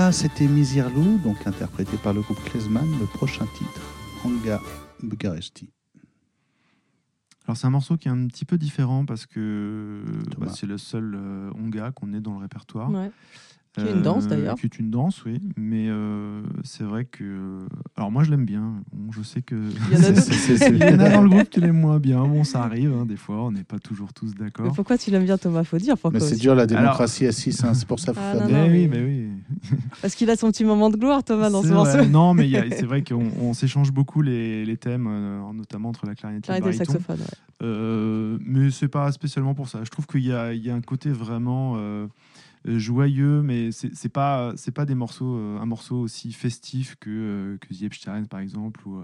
Voilà, 0.06 0.14
c'était 0.20 0.46
Misirlou, 0.46 1.18
donc 1.18 1.48
interprété 1.48 1.98
par 1.98 2.14
le 2.14 2.22
groupe 2.22 2.38
Klezman, 2.44 2.88
le 3.00 3.08
prochain 3.08 3.48
titre, 3.58 3.82
Anga 4.24 4.62
Bukaresti. 5.02 5.68
Alors 7.48 7.58
c'est 7.58 7.66
un 7.66 7.72
morceau 7.72 7.98
qui 7.98 8.08
est 8.08 8.12
un 8.12 8.28
petit 8.28 8.46
peu 8.46 8.60
différent 8.60 9.04
parce 9.04 9.26
que 9.26 10.04
bah, 10.38 10.46
c'est 10.54 10.68
le 10.68 10.78
seul 10.78 11.16
euh, 11.18 11.50
Onga 11.56 11.90
qu'on 11.92 12.14
ait 12.14 12.20
dans 12.20 12.34
le 12.34 12.38
répertoire. 12.38 12.92
Ouais. 12.92 13.10
Qui 13.74 13.82
est 13.82 13.94
une 13.94 14.04
danse, 14.04 14.28
d'ailleurs. 14.28 14.56
Qui 14.58 14.68
est 14.68 14.78
une 14.78 14.92
danse, 14.92 15.26
oui. 15.26 15.42
Mais 15.58 15.88
euh, 15.90 16.44
c'est 16.64 16.84
vrai 16.84 17.06
que. 17.06 17.66
Alors 17.98 18.12
moi 18.12 18.24
je 18.24 18.30
l'aime 18.30 18.46
bien. 18.46 18.76
Bon, 18.94 19.12
je 19.12 19.24
sais 19.24 19.42
que. 19.42 19.56
Il 19.56 19.98
y 19.98 19.98
en 19.98 20.04
a 20.04 20.70
Il 20.70 20.78
y 20.78 21.04
en 21.04 21.16
dans 21.16 21.22
le 21.24 21.30
groupe 21.30 21.50
qui 21.50 21.62
l'aiment 21.62 21.82
moins 21.82 21.98
bien. 22.00 22.24
Bon, 22.28 22.44
ça 22.44 22.62
arrive, 22.62 22.94
hein, 22.94 23.08
des 23.08 23.18
fois, 23.18 23.44
on 23.44 23.52
n'est 23.52 23.64
pas 23.64 23.80
toujours 23.80 24.14
tous 24.14 24.34
Mais 24.38 24.46
d'accord. 24.46 24.72
pourquoi 24.72 25.00
tu 25.00 25.10
l'aimes 25.10 25.26
bien, 25.26 25.40
Thomas? 25.40 25.64
Faut 25.64 25.80
dire 25.80 25.98
pourquoi. 25.98 26.20
Mais 26.20 26.24
c'est 26.24 26.36
dur 26.36 26.54
la 26.54 26.68
démocratie 26.68 27.26
à 27.26 27.32
6, 27.32 27.66
c'est 27.74 27.88
pour 27.88 28.00
ça 28.00 28.14
qu'il 28.14 28.22
faut 28.22 28.28
Ah, 28.34 28.38
faire 28.38 28.48
non. 28.50 28.68
Mais 28.68 28.70
oui, 28.72 28.88
mais- 28.88 29.00
mais 29.00 29.04
oui. 29.04 29.35
Parce 30.02 30.16
qu'il 30.16 30.30
a 30.30 30.36
son 30.36 30.52
petit 30.52 30.66
moment 30.66 30.90
de 30.90 30.98
gloire, 30.98 31.24
Thomas, 31.24 31.50
dans 31.50 31.64
ce 31.64 31.70
morceau. 31.70 32.06
Non, 32.06 32.34
mais 32.34 32.50
c'est 32.72 32.86
vrai 32.86 33.04
qu'on 33.04 33.30
on 33.42 33.54
s'échange 33.54 33.92
beaucoup 33.92 34.22
les, 34.22 34.66
les 34.66 34.78
thèmes, 34.78 35.08
euh, 35.08 35.54
notamment 35.54 35.90
entre 35.90 36.06
la 36.06 36.16
clarinette 36.16 36.50
et 36.50 36.54
le 36.54 36.60
Clarinette 36.60 36.82
et 36.82 36.84
le 36.84 36.88
baryton. 36.88 36.94
saxophone. 36.94 37.20
ouais. 37.20 37.68
Euh, 37.68 38.38
mais 38.42 38.72
c'est 38.72 38.88
pas 38.88 39.12
spécialement 39.12 39.54
pour 39.54 39.68
ça. 39.68 39.84
Je 39.84 39.90
trouve 39.90 40.08
qu'il 40.08 40.26
y 40.26 40.34
a, 40.34 40.54
il 40.54 40.64
y 40.64 40.70
a 40.70 40.76
un 40.76 40.82
côté 40.82 41.10
vraiment 41.10 41.76
euh, 41.78 42.08
joyeux, 42.66 43.42
mais 43.42 43.72
c'est 43.72 44.10
pas 44.10 44.54
c'est 44.56 44.72
pas 44.74 44.86
des 44.86 44.96
morceaux 44.96 45.38
euh, 45.38 45.60
un 45.60 45.66
morceau 45.66 45.98
aussi 45.98 46.34
festif 46.34 46.96
que 47.00 47.58
que 47.62 47.74
The 47.74 47.84
Epstein 47.84 48.26
par 48.26 48.40
exemple 48.40 48.82
ou 48.88 49.02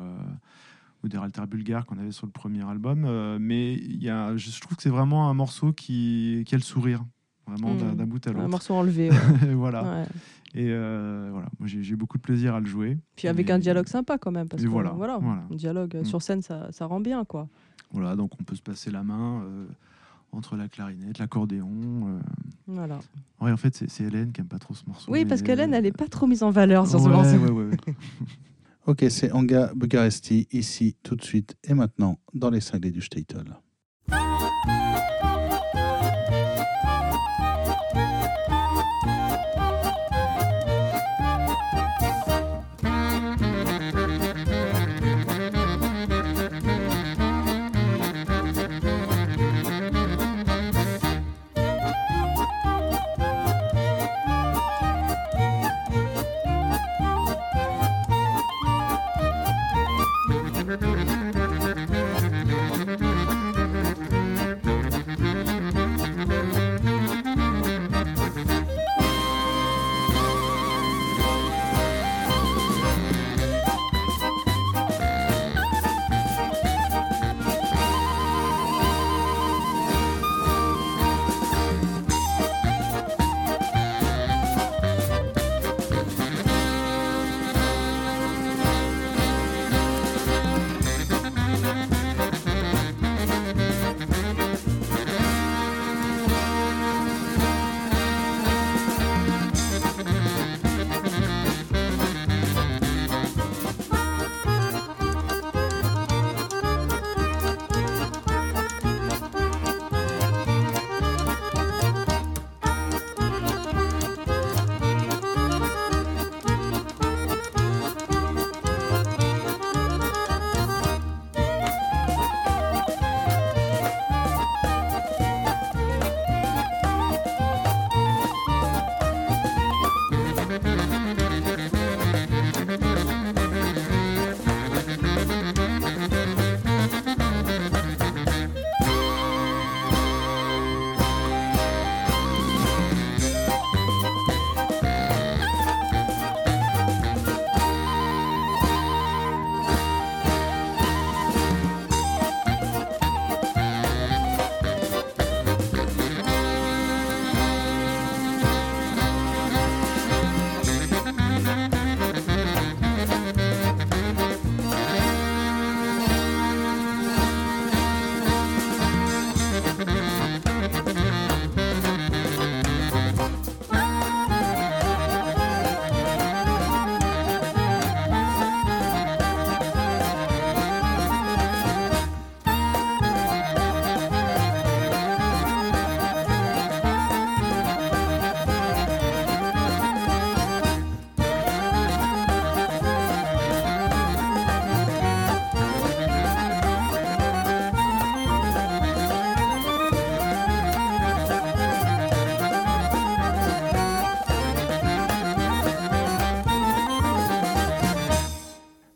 ou 1.04 1.08
des 1.08 1.17
Alter 1.17 1.43
Bulgares 1.47 1.86
qu'on 1.86 1.97
avait 1.97 2.12
sur 2.12 2.26
le 2.26 2.32
premier 2.32 2.67
album. 2.67 3.06
Euh, 3.06 3.38
mais 3.39 3.74
il 3.74 4.02
y 4.04 4.10
a, 4.10 4.36
je 4.38 4.60
trouve 4.60 4.78
que 4.78 4.83
c'est 4.83 4.90
vraiment 4.90 5.29
un 5.29 5.33
morceau 5.33 5.73
qui, 5.73 6.44
qui 6.46 6.56
a 6.56 6.58
le 6.58 6.63
sourire 6.63 7.04
vraiment 7.54 7.75
d'un 7.75 7.91
Mm. 7.93 7.95
d'un 7.95 8.06
bout 8.06 8.25
à 8.27 8.29
Un 8.29 8.33
l'autre. 8.33 8.47
morceau 8.49 8.73
enlevé. 8.73 9.10
ouais. 9.41 9.54
voilà. 9.54 9.83
Ouais. 9.83 10.06
Et 10.54 10.67
euh, 10.69 11.29
voilà, 11.31 11.47
moi 11.60 11.67
j'ai 11.67 11.95
beaucoup 11.95 12.17
de 12.17 12.21
plaisir 12.23 12.56
à 12.56 12.60
le 12.60 12.65
jouer. 12.65 12.97
Puis 13.15 13.27
avec 13.27 13.49
Et- 13.49 13.54
un 13.54 13.60
dialogue 13.60 13.87
sympa 13.87 14.17
quand 14.17 14.31
même. 14.31 14.47
Parce 14.49 14.62
Et 14.63 14.65
que 14.65 14.71
voilà, 14.71 14.89
voilà, 14.91 15.17
voilà. 15.17 15.43
un 15.52 15.56
dialogue 15.56 15.95
euh, 15.95 16.02
Mm. 16.02 16.06
sur 16.06 16.21
scène, 16.21 16.41
ça, 16.41 16.67
ça 16.71 16.85
rend 16.85 16.99
bien. 16.99 17.23
quoi. 17.25 17.47
Voilà, 17.91 18.15
donc 18.15 18.31
on 18.39 18.43
peut 18.43 18.56
se 18.56 18.62
passer 18.62 18.89
la 18.91 19.04
main 19.04 19.41
euh, 19.43 19.65
entre 20.33 20.56
la 20.56 20.67
clarinette, 20.69 21.19
l'accordéon. 21.19 21.67
euh. 22.08 22.19
Voilà. 22.67 22.99
Ouais, 23.41 23.52
en 23.52 23.58
fait, 23.58 23.75
c'est 23.87 24.04
Hélène 24.04 24.31
qui 24.31 24.39
aime 24.41 24.47
pas 24.47 24.60
trop 24.60 24.73
ce 24.73 24.83
morceau. 24.87 25.12
Oui, 25.12 25.25
parce 25.25 25.41
qu'Hélène, 25.41 25.73
elle 25.73 25.83
n'est 25.83 25.91
pas 25.91 26.08
trop 26.08 26.25
mise 26.27 26.41
en 26.43 26.52
valeur 26.52 26.87
sur 26.87 26.99
ce 27.02 27.08
morceau. 27.10 27.37
ouais, 27.37 27.49
ouais, 27.49 27.65
ouais. 27.65 27.77
Ok, 28.87 29.06
c'est 29.10 29.31
Anga 29.31 29.71
Bukaresti, 29.75 30.47
ici, 30.52 30.95
tout 31.04 31.15
de 31.15 31.23
suite 31.23 31.56
et 31.63 31.73
maintenant, 31.75 32.17
dans 32.33 32.49
les 32.49 32.62
cinglés 32.62 32.89
du 32.91 33.02
Statel. 33.02 33.45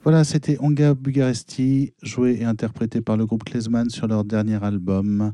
Voilà, 0.05 0.23
c'était 0.23 0.57
Onga 0.59 0.93
Bugaresti, 0.93 1.95
joué 2.03 2.37
et 2.39 2.45
interprété 2.45 3.01
par 3.01 3.17
le 3.17 3.25
groupe 3.25 3.43
Klezman 3.43 3.89
sur 3.89 4.05
leur 4.05 4.23
dernier 4.23 4.63
album, 4.63 5.33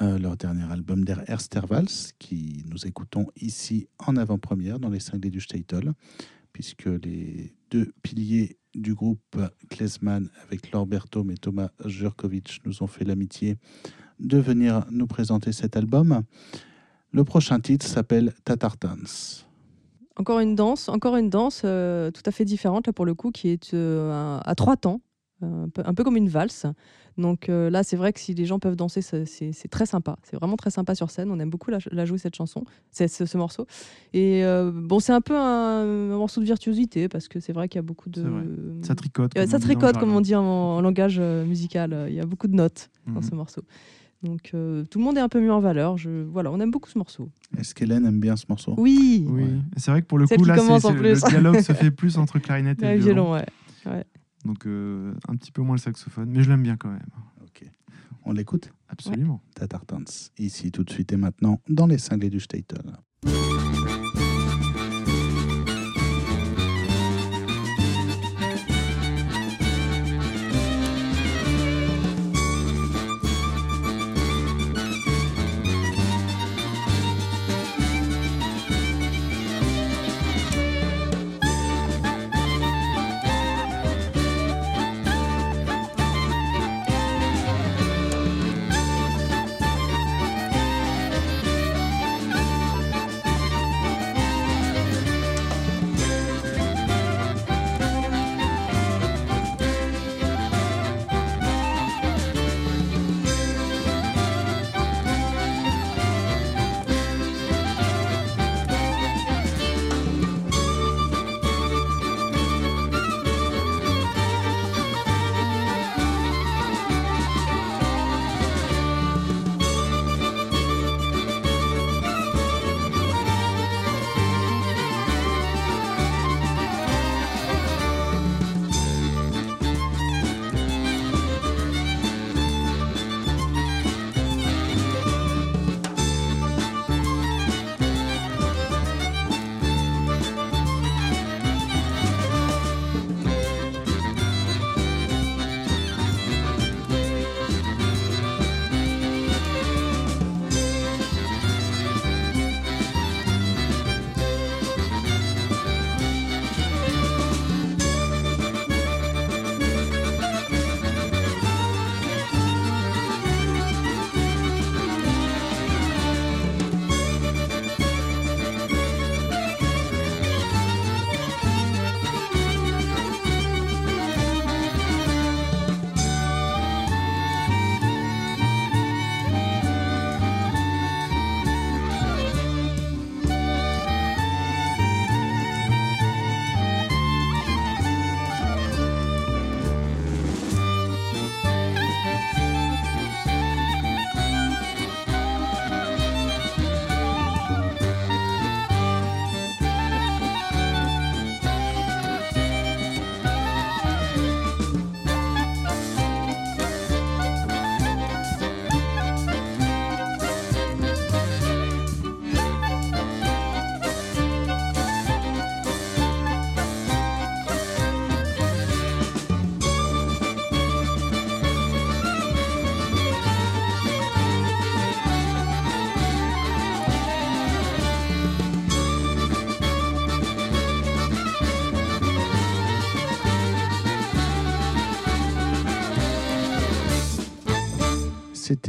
euh, 0.00 0.18
leur 0.18 0.34
dernier 0.38 0.64
album 0.72 1.04
Der 1.04 1.28
Erstervals, 1.28 2.14
qui 2.18 2.64
nous 2.70 2.86
écoutons 2.86 3.26
ici 3.36 3.86
en 3.98 4.16
avant-première 4.16 4.78
dans 4.78 4.88
les 4.88 4.98
cinglés 4.98 5.28
du 5.28 5.42
Statel, 5.42 5.92
puisque 6.54 6.86
les 6.86 7.54
deux 7.70 7.92
piliers 8.02 8.56
du 8.74 8.94
groupe 8.94 9.36
Klezman 9.68 10.30
avec 10.46 10.72
Berthaume 10.86 11.30
et 11.30 11.36
Thomas 11.36 11.68
Jurkovic 11.84 12.62
nous 12.64 12.82
ont 12.82 12.86
fait 12.86 13.04
l'amitié 13.04 13.58
de 14.20 14.38
venir 14.38 14.86
nous 14.90 15.06
présenter 15.06 15.52
cet 15.52 15.76
album. 15.76 16.22
Le 17.12 17.24
prochain 17.24 17.60
titre 17.60 17.86
s'appelle 17.86 18.32
Tatartans. 18.42 19.47
Encore 20.18 20.40
une 20.40 20.54
danse, 20.54 20.88
encore 20.88 21.16
une 21.16 21.30
danse 21.30 21.62
euh, 21.64 22.10
tout 22.10 22.22
à 22.26 22.30
fait 22.32 22.44
différente 22.44 22.86
là 22.86 22.92
pour 22.92 23.06
le 23.06 23.14
coup, 23.14 23.30
qui 23.30 23.48
est 23.50 23.72
euh, 23.74 24.38
à 24.44 24.54
trois 24.54 24.76
temps. 24.76 25.00
un 25.40 25.68
peu, 25.68 25.82
un 25.84 25.94
peu 25.94 26.02
comme 26.02 26.16
une 26.16 26.28
valse. 26.28 26.66
Donc 27.16 27.48
euh, 27.48 27.70
là, 27.70 27.82
c'est 27.84 27.96
vrai 27.96 28.12
que 28.12 28.18
si 28.20 28.34
les 28.34 28.44
gens 28.44 28.58
peuvent 28.58 28.74
danser, 28.76 29.02
c'est- 29.02 29.68
très 29.70 29.86
sympa. 29.86 30.16
C'est 30.24 30.36
vraiment 30.36 30.56
très 30.56 30.70
sympa 30.70 30.94
sur 30.96 31.10
scène. 31.10 31.30
On 31.30 31.38
aime 31.38 31.50
beaucoup 31.50 31.70
la, 31.70 31.78
la 31.92 32.04
jouer 32.04 32.18
cette 32.18 32.34
chanson, 32.34 32.64
ce, 32.90 33.06
ce 33.06 33.38
morceau. 33.38 33.66
Et 34.12 34.44
euh, 34.44 34.72
bon, 34.74 34.98
c'est 35.00 35.12
un 35.12 35.20
peu 35.20 35.36
un, 35.36 35.82
un 36.12 36.16
morceau 36.16 36.40
de 36.40 36.46
virtuosité 36.46 37.08
parce 37.08 37.28
que 37.28 37.38
c'est 37.40 37.52
vrai 37.52 37.68
qu'il 37.68 37.78
y 37.78 37.80
a 37.80 37.82
beaucoup 37.82 38.08
de. 38.10 38.22
Ça 38.82 38.94
tricote. 38.96 39.36
Euh, 39.38 39.46
ça 39.46 39.58
tricote, 39.60 39.96
comme 39.98 40.12
on 40.14 40.20
dit 40.20 40.34
en, 40.34 40.42
en 40.44 40.80
langage 40.80 41.18
euh, 41.20 41.44
musical. 41.44 41.92
Euh, 41.92 42.08
Il 42.08 42.14
y 42.16 42.20
a 42.20 42.26
beaucoup 42.26 42.48
de 42.48 42.54
notes 42.56 42.90
dans 43.06 43.20
Mhm. 43.20 43.22
ce 43.22 43.34
morceau. 43.36 43.62
Donc 44.22 44.50
euh, 44.54 44.84
tout 44.84 44.98
le 44.98 45.04
monde 45.04 45.16
est 45.16 45.20
un 45.20 45.28
peu 45.28 45.40
mis 45.40 45.48
en 45.50 45.60
valeur. 45.60 45.96
Je, 45.96 46.24
voilà, 46.24 46.50
on 46.50 46.58
aime 46.60 46.70
beaucoup 46.70 46.90
ce 46.90 46.98
morceau. 46.98 47.30
Est-ce 47.56 47.74
qu'Hélène 47.74 48.04
aime 48.04 48.18
bien 48.20 48.34
ce 48.36 48.46
morceau? 48.48 48.74
Oui, 48.76 49.24
Oui, 49.28 49.42
Ouais. 49.44 49.48
Et 49.76 49.80
c'est 49.80 49.90
vrai 49.90 50.02
que 50.02 50.06
pour 50.06 50.18
le 50.18 50.26
Celle 50.26 50.38
coup, 50.38 50.44
là, 50.44 50.56
c'est- 50.58 50.92
le 50.92 51.14
dialogue 51.28 51.60
se 51.60 51.72
fait 51.72 51.90
plus 51.90 52.18
entre 52.18 52.38
clarinette 52.38 52.82
et 52.82 52.94
le 52.96 53.00
violon. 53.02 53.32
violon, 53.32 53.42
ouais. 53.86 54.04
Donc 54.44 54.66
euh, 54.66 55.14
un 55.28 55.36
petit 55.36 55.52
peu 55.52 55.62
moins 55.62 55.76
le 55.76 55.80
saxophone, 55.80 56.30
mais 56.30 56.42
je 56.42 56.48
l'aime 56.48 56.62
bien 56.62 56.76
quand 56.76 56.90
même. 56.90 57.06
Ok. 57.42 57.64
On 58.24 58.32
l'écoute? 58.32 58.70
Absolument. 58.88 59.40
Tatar 59.54 59.84
Tanz. 59.86 60.32
Ici, 60.38 60.70
tout 60.72 60.84
de 60.84 60.90
suite 60.90 61.12
et 61.12 61.16
maintenant, 61.16 61.60
dans 61.68 61.86
les 61.86 61.98
cinglés 61.98 62.30
du 62.30 62.40
Statel. 62.40 62.78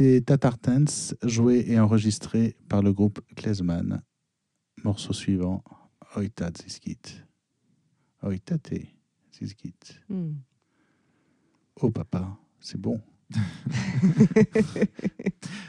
C'était 0.00 0.22
Tatar 0.22 0.56
Tanz, 0.56 1.14
joué 1.22 1.62
et 1.68 1.78
enregistré 1.78 2.56
par 2.70 2.80
le 2.80 2.90
groupe 2.90 3.20
Klezman. 3.36 4.00
Morceau 4.82 5.12
suivant, 5.12 5.62
Oitat 6.16 6.52
Ziskit. 6.56 7.22
Oitate 8.22 8.80
Ziskit. 9.30 10.00
Hmm. 10.08 10.36
Oh 11.82 11.90
papa, 11.90 12.34
c'est 12.60 12.80
bon. 12.80 12.98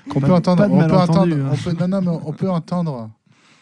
Peut 0.08 0.32
entendre, 0.32 0.66
on 0.72 0.88
peut 0.88 0.96
entendre, 0.96 1.36
hein. 1.36 1.52
on 1.52 1.58
peut, 1.58 1.74
non, 1.74 1.88
non, 1.90 2.02
mais 2.02 2.26
on 2.26 2.32
peut 2.32 2.50
entendre, 2.50 3.12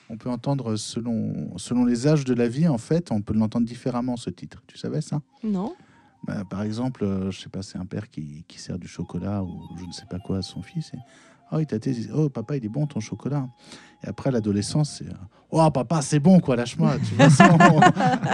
on 0.08 0.18
peut 0.18 0.30
entendre 0.30 0.76
selon, 0.76 1.58
selon 1.58 1.84
les 1.84 2.06
âges 2.06 2.26
de 2.26 2.36
la 2.36 2.48
vie, 2.48 2.68
en 2.68 2.78
fait, 2.78 3.12
on 3.12 3.24
peut 3.24 3.34
l'entendre 3.34 3.66
différemment 3.66 4.18
ce 4.18 4.30
titre. 4.30 4.62
Tu 4.68 4.78
savais 4.78 5.02
ça? 5.02 5.20
Non 5.44 5.74
Bah, 6.26 6.44
Par 6.50 6.64
exemple, 6.64 7.04
euh, 7.04 7.32
je 7.32 7.40
sais 7.40 7.50
pas, 7.50 7.62
c'est 7.62 7.78
un 7.78 7.86
père 7.86 8.10
qui, 8.10 8.44
qui 8.48 8.60
sert 8.60 8.78
du 8.78 8.88
chocolat 8.88 9.44
ou 9.44 9.62
je 9.80 9.86
ne 9.86 9.92
sais 9.92 10.06
pas 10.10 10.20
quoi 10.20 10.38
à 10.38 10.42
son 10.42 10.62
fils. 10.62 10.92
Et, 10.94 10.98
oh, 11.52 11.60
il 11.60 11.66
t'a 11.66 11.80
dit, 11.80 12.08
oh 12.14 12.30
papa, 12.30 12.58
il 12.58 12.66
est 12.66 12.70
bon 12.70 12.86
ton 12.88 13.00
chocolat. 13.00 13.48
Et 14.04 14.08
après 14.08 14.32
l'adolescence, 14.32 14.98
c'est, 15.00 15.08
euh, 15.10 15.14
oh 15.52 15.70
papa, 15.72 16.02
c'est 16.02 16.20
bon 16.20 16.40
quoi, 16.40 16.56
lâche-moi. 16.56 16.96
Tu 17.08 17.16
vois, 17.16 17.30
ça, 17.30 17.50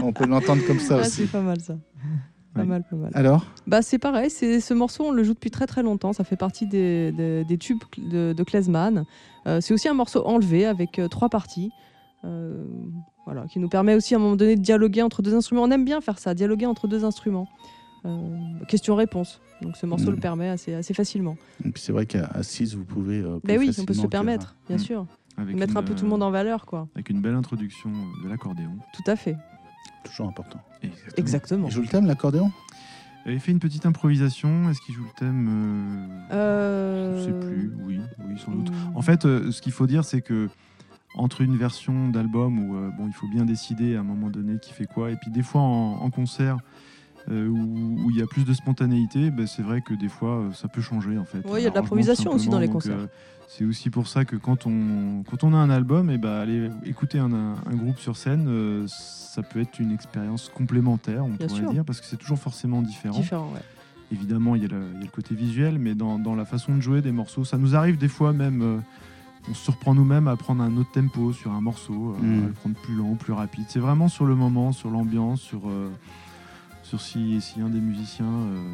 on, 0.02 0.08
on 0.08 0.14
peut 0.14 0.26
l'entendre 0.26 0.66
comme 0.66 0.80
ça 0.80 0.98
Ah, 0.98 1.02
aussi. 1.02 1.12
C'est 1.26 1.32
pas 1.32 1.42
mal 1.42 1.60
ça. 1.62 1.76
Pas 2.54 2.64
mal, 2.64 2.84
pas 2.90 2.96
mal. 2.96 3.12
Alors, 3.16 3.46
Bah, 3.68 3.82
c'est 3.82 4.00
pareil, 4.00 4.30
c'est 4.30 4.62
ce 4.62 4.74
morceau, 4.74 5.08
on 5.08 5.12
le 5.12 5.24
joue 5.26 5.34
depuis 5.34 5.52
très 5.52 5.68
très 5.68 5.84
longtemps. 5.84 6.14
Ça 6.14 6.24
fait 6.24 6.38
partie 6.38 6.66
des, 6.66 7.12
des- 7.12 7.44
des 7.44 7.58
tubes 7.58 7.84
de, 7.98 8.32
de 8.32 8.44
Klezman. 8.44 9.04
Euh, 9.46 9.60
c'est 9.60 9.74
aussi 9.74 9.90
un 9.90 9.94
morceau 9.94 10.26
enlevé 10.26 10.66
avec 10.66 10.98
euh, 10.98 11.10
trois 11.10 11.28
parties. 11.28 11.70
Euh, 12.26 12.66
voilà, 13.26 13.46
qui 13.48 13.60
nous 13.60 13.70
permet 13.70 13.94
aussi 13.96 14.14
à 14.14 14.18
un 14.18 14.22
moment 14.22 14.36
donné 14.36 14.56
de 14.56 14.62
dialoguer 14.62 15.02
entre 15.02 15.22
deux 15.22 15.36
instruments. 15.36 15.64
On 15.64 15.72
aime 15.72 15.86
bien 15.86 16.02
faire 16.02 16.20
ça, 16.20 16.34
dialoguer 16.34 16.66
entre 16.66 16.88
deux 16.88 17.06
instruments. 17.06 17.48
Euh, 18.06 18.20
Question-réponse. 18.68 19.42
Donc 19.62 19.78
ce 19.78 19.86
morceau 19.86 20.12
Mm. 20.12 20.16
le 20.16 20.20
permet 20.20 20.50
assez, 20.50 20.74
assez 20.74 20.94
facilement. 20.94 21.38
et 21.64 21.72
puis 21.72 21.82
c'est 21.82 21.92
vrai 21.92 22.06
qu'à 22.06 22.26
à 22.26 22.44
6, 22.44 22.76
vous 22.76 22.84
pouvez. 22.86 23.20
euh, 23.22 23.40
Ben 23.44 23.58
oui, 23.58 23.72
on 23.80 23.86
peut 23.86 23.94
se 23.94 24.02
le 24.04 24.10
permettre, 24.10 24.56
bien 24.68 24.78
Mm. 24.78 24.80
sûr. 24.80 25.06
Avec 25.38 25.56
Mettre 25.56 25.72
une, 25.74 25.78
un 25.80 25.84
peu 25.84 25.94
tout 25.96 26.02
le 26.04 26.08
euh, 26.08 26.10
monde 26.12 26.24
en 26.24 26.32
valeur, 26.32 26.66
quoi. 26.66 26.88
Avec 26.96 27.10
une 27.10 27.22
belle 27.22 27.36
introduction 27.36 27.90
de 28.24 28.30
l'accordéon. 28.30 28.72
Tout 28.94 29.10
à 29.12 29.16
fait. 29.16 29.36
Toujours 30.04 30.28
important. 30.28 30.60
Exactement. 30.84 31.14
Exactement. 31.18 31.68
Il 31.68 31.72
joue 31.74 31.82
le 31.82 31.88
thème, 31.88 32.06
l'accordéon? 32.06 32.52
Et 33.26 33.34
Il 33.34 33.40
fait 33.40 33.52
une 33.52 33.60
petite 33.60 33.86
improvisation. 33.88 34.70
Est-ce 34.70 34.80
qu'il 34.82 34.94
joue 34.94 35.04
le 35.04 35.10
thème 35.18 35.48
euh, 36.32 36.36
Euh, 36.36 37.18
Je 37.20 37.26
sais 37.26 37.40
plus. 37.48 37.72
Oui, 37.86 38.00
oui, 38.20 38.40
sans 38.40 38.52
doute. 38.52 38.70
mm. 38.72 38.96
En 38.96 39.02
fait, 39.02 39.26
euh, 39.26 39.52
ce 39.52 39.62
qu'il 39.64 39.72
faut 39.72 39.88
dire, 39.88 40.06
c'est 40.06 40.22
que 40.22 40.48
entre 41.18 41.42
une 41.42 41.56
version 41.58 42.10
d'album 42.10 42.60
où 42.60 42.76
euh, 42.76 42.90
bon, 42.98 43.08
il 43.08 43.14
faut 43.14 43.28
bien 43.28 43.46
décider 43.46 43.96
à 43.96 44.02
un 44.02 44.04
moment 44.04 44.30
donné 44.30 44.58
qui 44.60 44.74
fait 44.74 44.86
quoi, 44.86 45.12
et 45.12 45.16
puis 45.16 45.32
des 45.32 45.44
fois 45.44 45.62
en, 45.62 45.98
en 46.02 46.10
concert, 46.10 46.58
euh, 47.32 47.48
où 47.48 48.10
il 48.12 48.18
y 48.18 48.22
a 48.22 48.28
plus 48.28 48.46
de 48.46 48.54
spontanéité, 48.54 49.32
ben, 49.32 49.48
c'est 49.48 49.62
vrai 49.64 49.82
que 49.82 49.94
des 49.94 50.10
fois 50.10 50.40
euh, 50.42 50.52
ça 50.54 50.68
peut 50.68 50.82
changer 50.82 51.18
en 51.18 51.26
fait. 51.26 51.40
Ouais, 51.50 51.62
il 51.62 51.64
y 51.64 51.68
a 51.68 51.70
de 51.72 51.76
l'improvisation 51.76 52.32
aussi 52.34 52.50
dans 52.50 52.60
les 52.60 52.68
concerts. 52.68 52.98
euh, 53.00 53.08
c'est 53.48 53.64
aussi 53.64 53.90
pour 53.92 54.08
ça 54.08 54.26
que 54.26 54.36
quand 54.36 54.66
on, 54.66 55.24
quand 55.30 55.44
on 55.44 55.54
a 55.54 55.58
un 55.58 55.70
album, 55.70 56.10
et 56.10 56.18
ben, 56.18 56.34
aller 56.34 56.70
écouter 56.86 57.20
un, 57.20 57.32
un- 57.32 57.56
un 57.66 57.76
groupe 57.76 58.00
sur 58.00 58.18
scène, 58.18 58.86
ça 58.88 59.42
peut 59.44 59.60
être 59.62 59.80
une 59.80 59.92
expérience 59.92 60.50
complémentaire, 60.54 61.24
on 61.26 61.30
Bien 61.30 61.48
pourrait 61.48 61.62
sûr. 61.62 61.72
dire, 61.72 61.86
parce 61.86 62.02
que 62.02 62.08
c'est 62.08 62.18
toujours 62.18 62.40
forcément 62.40 62.82
différent. 62.82 63.20
Différent, 63.20 63.52
ouais. 63.54 63.62
Évidemment, 64.12 64.56
il 64.56 64.62
y, 64.64 64.66
a 64.66 64.68
le, 64.70 64.82
il 64.94 64.98
y 65.00 65.02
a 65.02 65.06
le 65.06 65.12
côté 65.12 65.34
visuel, 65.36 65.80
mais 65.80 65.96
dans, 65.96 66.20
dans 66.20 66.36
la 66.36 66.46
façon 66.46 66.76
de 66.76 66.82
jouer 66.82 67.02
des 67.02 67.12
morceaux, 67.12 67.44
ça 67.44 67.58
nous 67.58 67.76
arrive 67.76 67.98
des 67.98 68.08
fois 68.08 68.34
même, 68.34 68.82
on 69.50 69.54
se 69.54 69.64
surprend 69.64 69.94
nous-mêmes 69.94 70.28
à 70.28 70.36
prendre 70.36 70.64
un 70.64 70.76
autre 70.78 70.92
tempo 70.92 71.32
sur 71.34 71.52
un 71.52 71.62
morceau, 71.62 72.16
euh, 72.20 72.24
Mm. 72.26 72.44
à 72.44 72.48
le 72.48 72.54
prendre 72.54 72.76
plus 72.76 72.96
lent, 72.96 73.16
plus 73.16 73.34
rapide. 73.34 73.66
C'est 73.68 73.80
vraiment 73.80 74.08
sur 74.08 74.26
le 74.26 74.36
moment, 74.36 74.72
sur 74.72 74.90
l'ambiance, 74.90 75.42
sur, 75.42 75.70
euh, 75.70 75.90
sur 76.84 77.00
si, 77.02 77.40
si 77.42 77.62
un 77.62 77.70
des 77.70 77.80
musiciens 77.80 78.26
euh, 78.26 78.74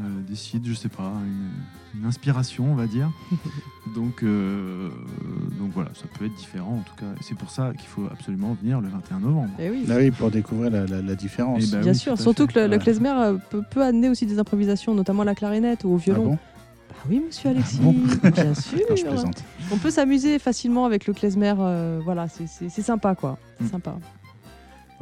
euh, 0.00 0.20
décide, 0.28 0.66
je 0.66 0.74
sais 0.74 0.88
pas, 0.88 1.12
une, 1.94 2.00
une 2.00 2.06
inspiration, 2.06 2.70
on 2.70 2.74
va 2.76 2.86
dire. 2.86 3.10
donc, 3.96 4.22
euh, 4.22 4.88
donc 5.58 5.70
voilà, 5.74 5.90
ça 5.94 6.04
peut 6.16 6.26
être 6.26 6.34
différent 6.34 6.76
en 6.78 6.82
tout 6.82 6.94
cas. 6.94 7.10
C'est 7.20 7.36
pour 7.36 7.50
ça 7.50 7.72
qu'il 7.76 7.88
faut 7.88 8.06
absolument 8.10 8.56
venir 8.62 8.80
le 8.80 8.88
21 8.88 9.18
novembre. 9.18 9.50
Eh 9.58 9.68
oui. 9.70 9.84
Là, 9.86 9.96
oui, 9.96 10.10
pour 10.12 10.30
découvrir 10.30 10.70
la, 10.70 10.86
la- 10.86 11.02
la 11.02 11.14
différence. 11.16 11.64
Eh 11.66 11.70
ben, 11.72 11.80
Bien 11.82 11.92
oui, 11.92 11.98
sûr, 11.98 12.18
surtout 12.20 12.46
que 12.46 12.58
le, 12.60 12.78
klezmer 12.78 13.12
peut, 13.50 13.62
peut 13.68 13.82
amener 13.82 14.08
aussi 14.08 14.26
des 14.26 14.38
improvisations, 14.38 14.94
notamment 14.94 15.22
à 15.22 15.26
la 15.26 15.34
clarinette 15.34 15.82
ou 15.84 15.88
au 15.90 15.96
Ah 15.96 15.98
violon. 16.04 16.24
bon? 16.24 16.34
Bah 16.34 16.38
oui, 17.08 17.22
monsieur 17.26 17.50
Alexis, 17.50 17.78
bon 17.80 17.92
bien 17.92 18.54
sûr. 18.54 18.78
Non, 18.88 18.96
je 18.96 19.02
plaisante. 19.06 19.44
On 19.72 19.76
peut 19.78 19.90
s'amuser 19.90 20.38
facilement 20.38 20.84
avec 20.84 21.06
le 21.06 21.12
klezmer, 21.14 21.54
euh, 21.58 22.00
voilà, 22.04 22.26
c'est- 22.28 22.68
sympa 22.82 23.14
quoi. 23.14 23.38
C'est 23.58 23.64
Mm. 23.64 23.70
sympa. 23.70 23.96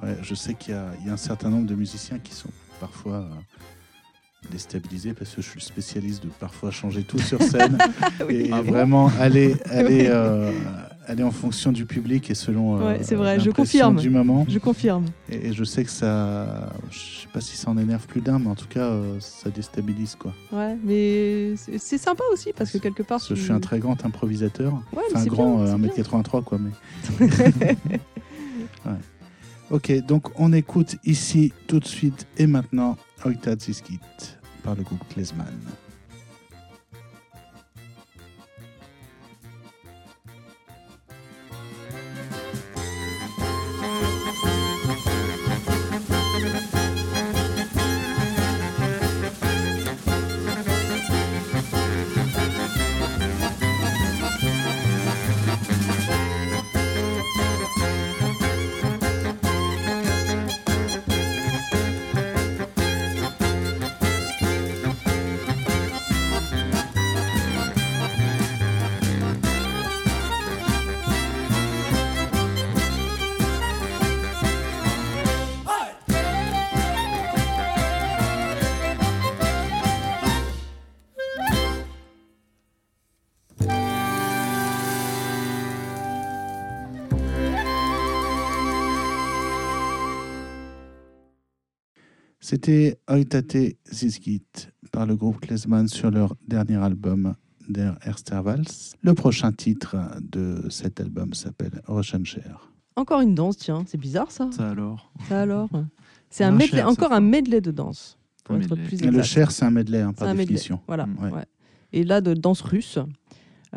Ouais, 0.03 0.16
je 0.22 0.34
sais 0.34 0.55
qu'il 0.55 0.74
y, 0.74 0.76
a- 0.76 0.92
il 1.01 1.07
y 1.07 1.11
a 1.11 1.14
un 1.14 1.16
certain 1.16 1.49
nombre 1.51 1.66
de 1.66 1.74
musiciens 1.74 2.18
qui 2.18 2.32
sont 2.34 2.51
parfois 2.80 3.16
euh, 3.16 3.28
déstabilisés 4.51 5.12
parce 5.14 5.34
que 5.34 5.42
je 5.42 5.49
suis 5.51 5.59
le 5.59 5.64
spécialiste 5.64 6.22
de 6.24 6.28
parfois 6.28 6.70
changer 6.70 7.03
tout 7.03 7.18
sur 7.18 7.42
scène 7.42 7.76
et 8.30 8.51
Ah 8.53 8.62
vraiment 8.62 9.11
aller, 9.18 9.57
aller, 9.70 10.03
Oui. 10.03 10.07
euh, 10.09 10.53
aller 11.09 11.22
en 11.22 11.30
fonction 11.30 11.72
du 11.72 11.86
public 11.86 12.30
et 12.30 12.34
selon 12.34 12.76
euh, 12.78 12.86
Ouais, 12.86 12.98
c'est 13.02 13.14
vrai, 13.14 13.40
je 13.40 13.46
l'impression 13.46 13.86
confirme. 13.88 13.96
du 13.96 14.11
moment. 14.11 14.44
Je 14.48 14.59
confirme. 14.59 15.06
Et, 15.30 15.48
et 15.48 15.52
je 15.52 15.64
sais 15.64 15.82
que 15.82 15.90
ça, 15.90 16.70
je 16.90 16.98
sais 16.98 17.28
pas 17.32 17.40
si 17.40 17.56
ça 17.56 17.70
en 17.70 17.78
énerve 17.78 18.06
plus 18.06 18.20
d'un, 18.20 18.38
mais 18.38 18.48
en 18.48 18.54
tout 18.54 18.68
cas, 18.68 18.84
euh, 18.84 19.16
ça 19.18 19.50
déstabilise 19.50 20.14
quoi. 20.16 20.32
Ouais, 20.52 20.76
mais 20.84 21.54
c'est 21.78 21.98
sympa 21.98 22.22
aussi 22.32 22.50
parce 22.56 22.70
que 22.70 22.78
quelque 22.78 23.02
part. 23.02 23.18
Parce 23.18 23.34
je 23.34 23.40
suis 23.40 23.52
un 23.52 23.61
très 23.61 23.78
grand 23.80 24.04
improvisateur. 24.04 24.74
Ouais, 24.92 25.02
Enfin, 25.14 25.24
grand, 25.26 25.56
bien, 25.64 25.66
euh, 25.74 25.78
c'est 25.94 26.02
bien. 26.02 26.20
1m83 26.22 26.44
quoi, 26.44 26.59
mais. 26.59 27.26
Ouais. 28.86 28.92
Ok, 29.70 29.92
donc 30.06 30.28
on 30.40 30.52
écoute 30.52 30.96
ici 31.04 31.52
tout 31.66 31.80
de 31.80 31.84
suite 31.86 32.26
et 32.38 32.46
maintenant 32.46 32.96
Oita 33.24 33.54
Ziskit 33.59 33.98
par 34.62 34.74
le 34.74 34.82
groupe 34.82 35.00
Klezman. 35.12 35.46
C'était 92.51 92.99
Oitate 93.11 93.76
Zizgit 93.92 94.42
par 94.90 95.05
le 95.05 95.16
groupe 95.16 95.38
Klezman 95.38 95.86
sur 95.86 96.11
leur 96.11 96.34
dernier 96.46 96.76
album 96.76 97.34
Der 97.68 97.99
Erstervals. 98.07 98.94
Le 99.03 99.12
prochain 99.12 99.53
titre 99.53 99.96
de 100.22 100.64
cet 100.70 100.99
album 100.99 101.34
s'appelle 101.34 101.82
Rochencher. 101.86 102.40
Encore 102.96 103.20
une 103.20 103.34
danse, 103.34 103.59
tiens, 103.59 103.84
c'est 103.86 103.99
bizarre 103.99 104.30
ça. 104.30 104.49
Ça 104.51 104.70
alors? 104.70 105.12
Ça 105.28 105.42
alors? 105.42 105.68
C'est 106.30 106.42
un 106.42 106.49
a 106.49 106.53
medley, 106.53 106.78
cher, 106.78 106.88
encore 106.88 107.12
un 107.12 107.20
medley 107.20 107.61
de 107.61 107.70
danse. 107.70 108.18
Pour 108.44 108.57
être 108.57 108.74
medley. 108.74 108.96
plus 108.96 109.11
Le 109.11 109.22
cher, 109.22 109.51
c'est 109.51 109.66
un 109.66 109.70
medley 109.70 110.01
hein, 110.01 110.14
par 110.14 110.26
un 110.26 110.30
medley. 110.30 110.46
définition. 110.46 110.80
Voilà. 110.86 111.05
Mm, 111.05 111.24
ouais. 111.24 111.30
ouais. 111.30 111.44
Et 111.92 112.03
là, 112.03 112.22
de 112.22 112.32
danse 112.32 112.62
russe. 112.62 112.99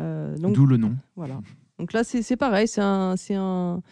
Euh, 0.00 0.34
D'où 0.38 0.64
le 0.64 0.78
nom. 0.78 0.96
voilà. 1.14 1.42
Donc 1.78 1.92
là, 1.92 2.04
c'est 2.04 2.22
c'est 2.22 2.36
pareil, 2.36 2.66
c'est 2.66 2.80
un, 2.80 3.18
c'est 3.18 3.34
un, 3.34 3.82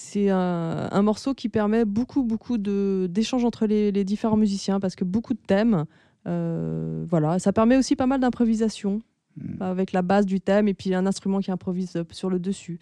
c'est 0.00 0.30
un, 0.30 0.88
un 0.92 1.02
morceau 1.02 1.34
qui 1.34 1.48
permet 1.48 1.84
beaucoup, 1.84 2.22
beaucoup 2.22 2.56
d'échanges 2.56 3.44
entre 3.44 3.66
les, 3.66 3.90
les 3.90 4.04
différents 4.04 4.36
musiciens 4.36 4.78
parce 4.78 4.94
que 4.94 5.04
beaucoup 5.04 5.34
de 5.34 5.40
thèmes. 5.44 5.84
euh, 6.26 7.04
voilà, 7.08 7.38
ça 7.40 7.52
permet 7.52 7.76
aussi 7.76 7.96
pas 7.96 8.06
mal 8.06 8.20
d'improvisation 8.20 9.02
Mm. 9.36 9.62
avec 9.62 9.92
la 9.92 10.02
base 10.02 10.26
du 10.26 10.40
thème 10.40 10.66
et 10.66 10.74
puis 10.74 10.92
un 10.94 11.06
instrument 11.06 11.38
qui 11.38 11.52
improvise 11.52 12.02
sur 12.10 12.28
le 12.28 12.40
dessus. 12.40 12.80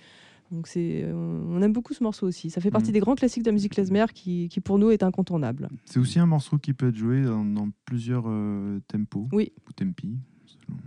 Donc 0.50 0.68
c'est, 0.68 1.04
on 1.12 1.60
aime 1.60 1.72
beaucoup 1.74 1.92
ce 1.92 2.02
morceau 2.02 2.26
aussi. 2.26 2.48
Ça 2.48 2.62
fait 2.62 2.70
partie 2.70 2.88
Mhm. 2.88 2.94
des 2.94 3.00
grands 3.00 3.14
classiques 3.14 3.42
de 3.42 3.48
la 3.48 3.52
musique 3.52 3.72
klezmer 3.72 4.06
qui, 4.14 4.48
qui 4.48 4.60
pour 4.60 4.78
nous 4.78 4.90
est 4.90 5.02
incontournable. 5.02 5.68
C'est 5.84 5.98
aussi 5.98 6.18
un 6.18 6.24
morceau 6.24 6.56
qui 6.56 6.72
peut 6.72 6.88
être 6.88 6.96
joué 6.96 7.24
dans, 7.24 7.44
dans 7.44 7.68
plusieurs 7.84 8.24
euh, 8.26 8.78
tempos 8.88 9.28
Oui. 9.32 9.52
ou 9.68 9.72
tempi, 9.72 10.16
selon- 10.46 10.78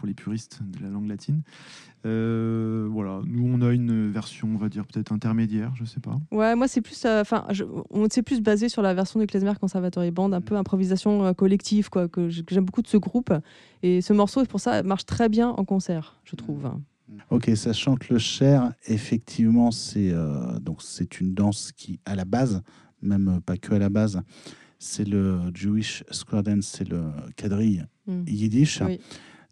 pour 0.00 0.06
les 0.08 0.14
puristes 0.14 0.60
de 0.62 0.82
la 0.82 0.88
langue 0.88 1.08
latine. 1.08 1.42
Euh, 2.06 2.88
voilà, 2.90 3.20
nous 3.26 3.46
on 3.46 3.60
a 3.60 3.70
une 3.70 4.10
version, 4.10 4.48
on 4.54 4.56
va 4.56 4.70
dire 4.70 4.86
peut-être 4.86 5.12
intermédiaire, 5.12 5.72
je 5.74 5.84
sais 5.84 6.00
pas. 6.00 6.18
Ouais, 6.30 6.56
moi 6.56 6.68
c'est 6.68 6.80
plus, 6.80 7.04
euh, 7.04 7.20
enfin, 7.20 7.44
je- 7.50 7.64
on 7.90 8.08
s'est 8.08 8.22
plus 8.22 8.40
basé 8.40 8.70
sur 8.70 8.80
la 8.80 8.94
version 8.94 9.20
du 9.20 9.26
Klezmer 9.26 9.52
Conservatory 9.60 10.10
Band, 10.10 10.32
un 10.32 10.40
peu 10.40 10.56
improvisation 10.56 11.22
euh, 11.26 11.32
collective, 11.34 11.90
quoi, 11.90 12.08
que 12.08 12.30
j'aime 12.30 12.64
beaucoup 12.64 12.80
de 12.80 12.86
ce 12.88 12.96
groupe. 12.96 13.30
Et 13.82 14.00
ce 14.00 14.14
morceau, 14.14 14.42
pour 14.46 14.58
ça, 14.60 14.82
marche 14.82 15.04
très 15.04 15.28
bien 15.28 15.50
en 15.50 15.66
concert, 15.66 16.16
je 16.24 16.34
trouve. 16.34 16.70
Ok, 17.28 17.50
sachant 17.54 17.96
que 17.96 18.14
le 18.14 18.18
cher, 18.18 18.72
effectivement, 18.86 19.70
c'est 19.70 20.10
euh, 20.12 20.58
donc 20.60 20.80
c'est 20.80 21.20
une 21.20 21.34
danse 21.34 21.72
qui, 21.76 22.00
à 22.06 22.14
la 22.14 22.24
base, 22.24 22.62
même 23.02 23.28
euh, 23.28 23.40
pas 23.40 23.58
que 23.58 23.74
à 23.74 23.78
la 23.78 23.90
base, 23.90 24.22
c'est 24.78 25.06
le 25.06 25.40
Jewish 25.52 26.02
square 26.10 26.42
dance, 26.42 26.64
c'est 26.78 26.88
le 26.88 27.02
quadrille 27.36 27.84
Mm. 28.06 28.22
yiddish. 28.26 28.80
Oui. 28.80 28.98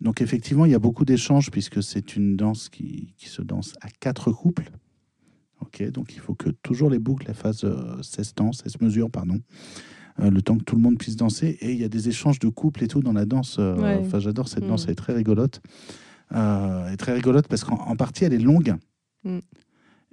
Donc 0.00 0.20
effectivement, 0.20 0.64
il 0.64 0.70
y 0.72 0.74
a 0.74 0.78
beaucoup 0.78 1.04
d'échanges 1.04 1.50
puisque 1.50 1.82
c'est 1.82 2.14
une 2.16 2.36
danse 2.36 2.68
qui, 2.68 3.14
qui 3.16 3.28
se 3.28 3.42
danse 3.42 3.74
à 3.80 3.88
quatre 4.00 4.30
couples. 4.32 4.70
Ok, 5.60 5.82
donc 5.90 6.14
il 6.14 6.20
faut 6.20 6.34
que 6.34 6.50
toujours 6.50 6.88
les 6.88 7.00
boucles 7.00 7.32
fassent 7.34 7.64
euh, 7.64 8.00
16 8.02 8.34
temps, 8.34 8.52
16 8.52 8.80
mesures, 8.80 9.10
pardon, 9.10 9.40
euh, 10.20 10.30
le 10.30 10.40
temps 10.40 10.56
que 10.56 10.62
tout 10.62 10.76
le 10.76 10.82
monde 10.82 10.98
puisse 10.98 11.16
danser. 11.16 11.58
Et 11.60 11.72
il 11.72 11.78
y 11.80 11.84
a 11.84 11.88
des 11.88 12.08
échanges 12.08 12.38
de 12.38 12.48
couples 12.48 12.84
et 12.84 12.88
tout 12.88 13.00
dans 13.02 13.12
la 13.12 13.26
danse. 13.26 13.56
euh, 13.58 13.74
Ouais. 13.76 13.96
Enfin, 14.00 14.20
j'adore 14.20 14.46
cette 14.48 14.64
Mm. 14.64 14.68
danse, 14.68 14.84
elle 14.84 14.92
est 14.92 14.94
très 14.94 15.14
rigolote. 15.14 15.60
Euh, 16.32 16.86
elle 16.86 16.94
est 16.94 16.96
très 16.96 17.12
rigolote 17.14 17.48
parce 17.48 17.64
qu'en 17.64 17.74
en 17.76 17.96
partie, 17.96 18.24
elle 18.24 18.34
est 18.34 18.38
longue. 18.38 18.76
Mm. 19.24 19.38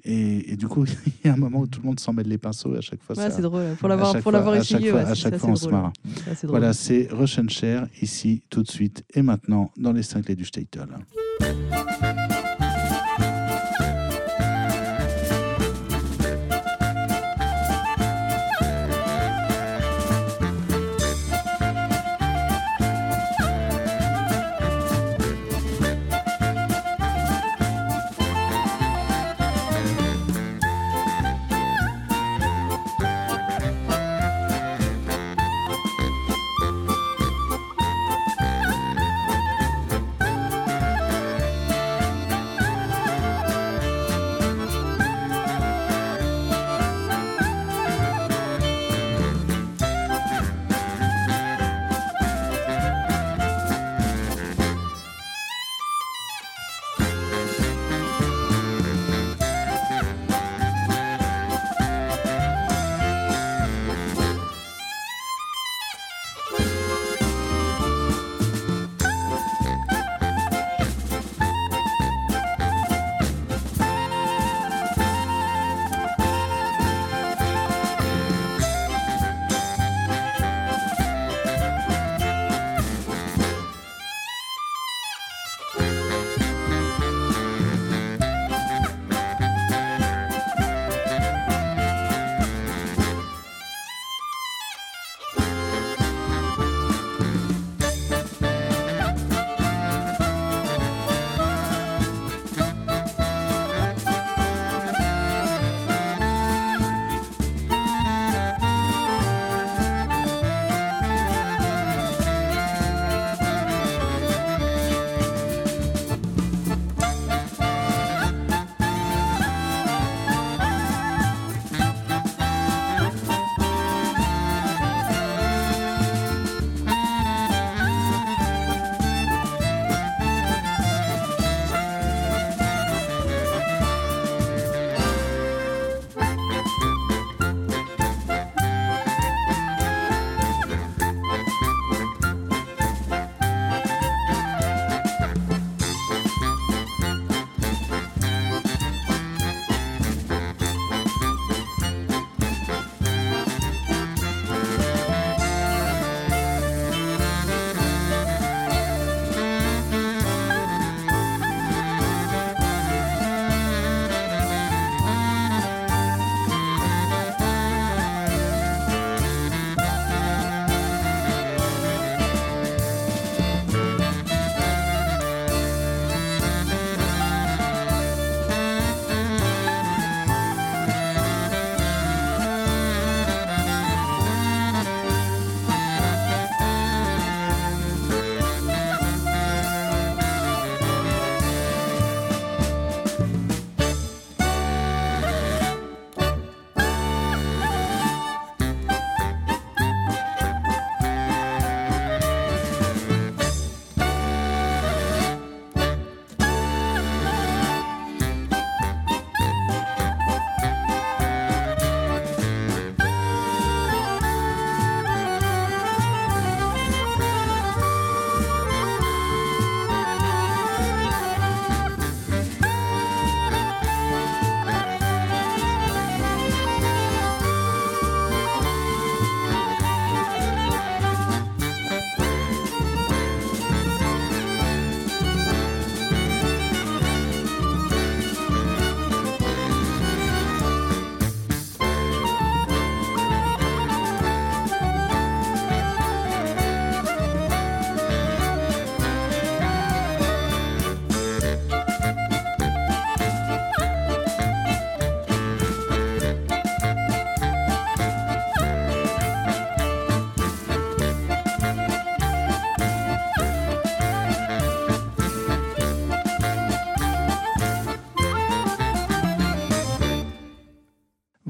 Et, 0.08 0.52
et 0.54 0.56
du 0.56 0.68
coup, 0.68 0.86
il 1.24 1.28
y 1.28 1.30
a 1.30 1.34
un 1.34 1.38
moment 1.38 1.62
où 1.62 1.68
tout 1.68 1.82
le 1.82 1.88
monde 1.88 2.00
s'en 2.00 2.14
mêle 2.14 2.28
les 2.28 2.38
pinceaux 2.38 2.76
et 2.76 2.78
à 2.78 2.82
chaque 2.82 3.02
fois, 3.02 3.18
Ouais, 3.18 3.32
c'est 3.32 3.42
drôle. 3.42 3.76
Pour 3.80 3.90
l'avoir, 3.90 4.16
pour 4.20 4.32
l'avoir 4.32 4.54
à 4.56 4.62
chaque 4.62 4.80
essayé, 4.80 4.92
fois- 4.92 5.04
ouais, 5.04 5.10
à 5.10 5.16
chaque 5.16 5.38
fois, 5.38 5.50
on 5.50 5.56
se 5.56 5.68
marre. 5.70 5.92
C'est. 6.36 6.46
Voilà, 6.48 6.74
c'est 6.74 7.08
Rochencher 7.12 7.82
ici 8.02 8.44
tout 8.50 8.62
de 8.64 8.70
suite 8.70 9.04
et 9.16 9.22
maintenant 9.22 9.72
dans 9.78 9.92
les 9.92 10.04
cinglés 10.04 10.36
du 10.36 10.46
Statel. 10.46 10.88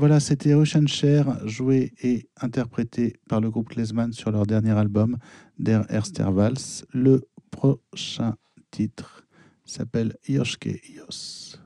Voilà, 0.06 0.20
c'était 0.20 0.53
Ocean 0.53 0.86
Share, 0.86 1.47
joué 1.47 1.91
et 2.03 2.30
interprété 2.39 3.16
par 3.28 3.41
le 3.41 3.49
groupe 3.49 3.70
Klezman 3.70 4.14
sur 4.14 4.30
leur 4.30 4.45
dernier 4.45 4.70
album, 4.70 5.18
Der 5.58 5.84
Erster 5.91 6.28
Vals. 6.32 6.86
Le 6.93 7.28
prochain 7.49 8.36
titre 8.70 9.26
s'appelle 9.66 10.16
Yoshke 10.28 10.80
Yos. 10.95 11.58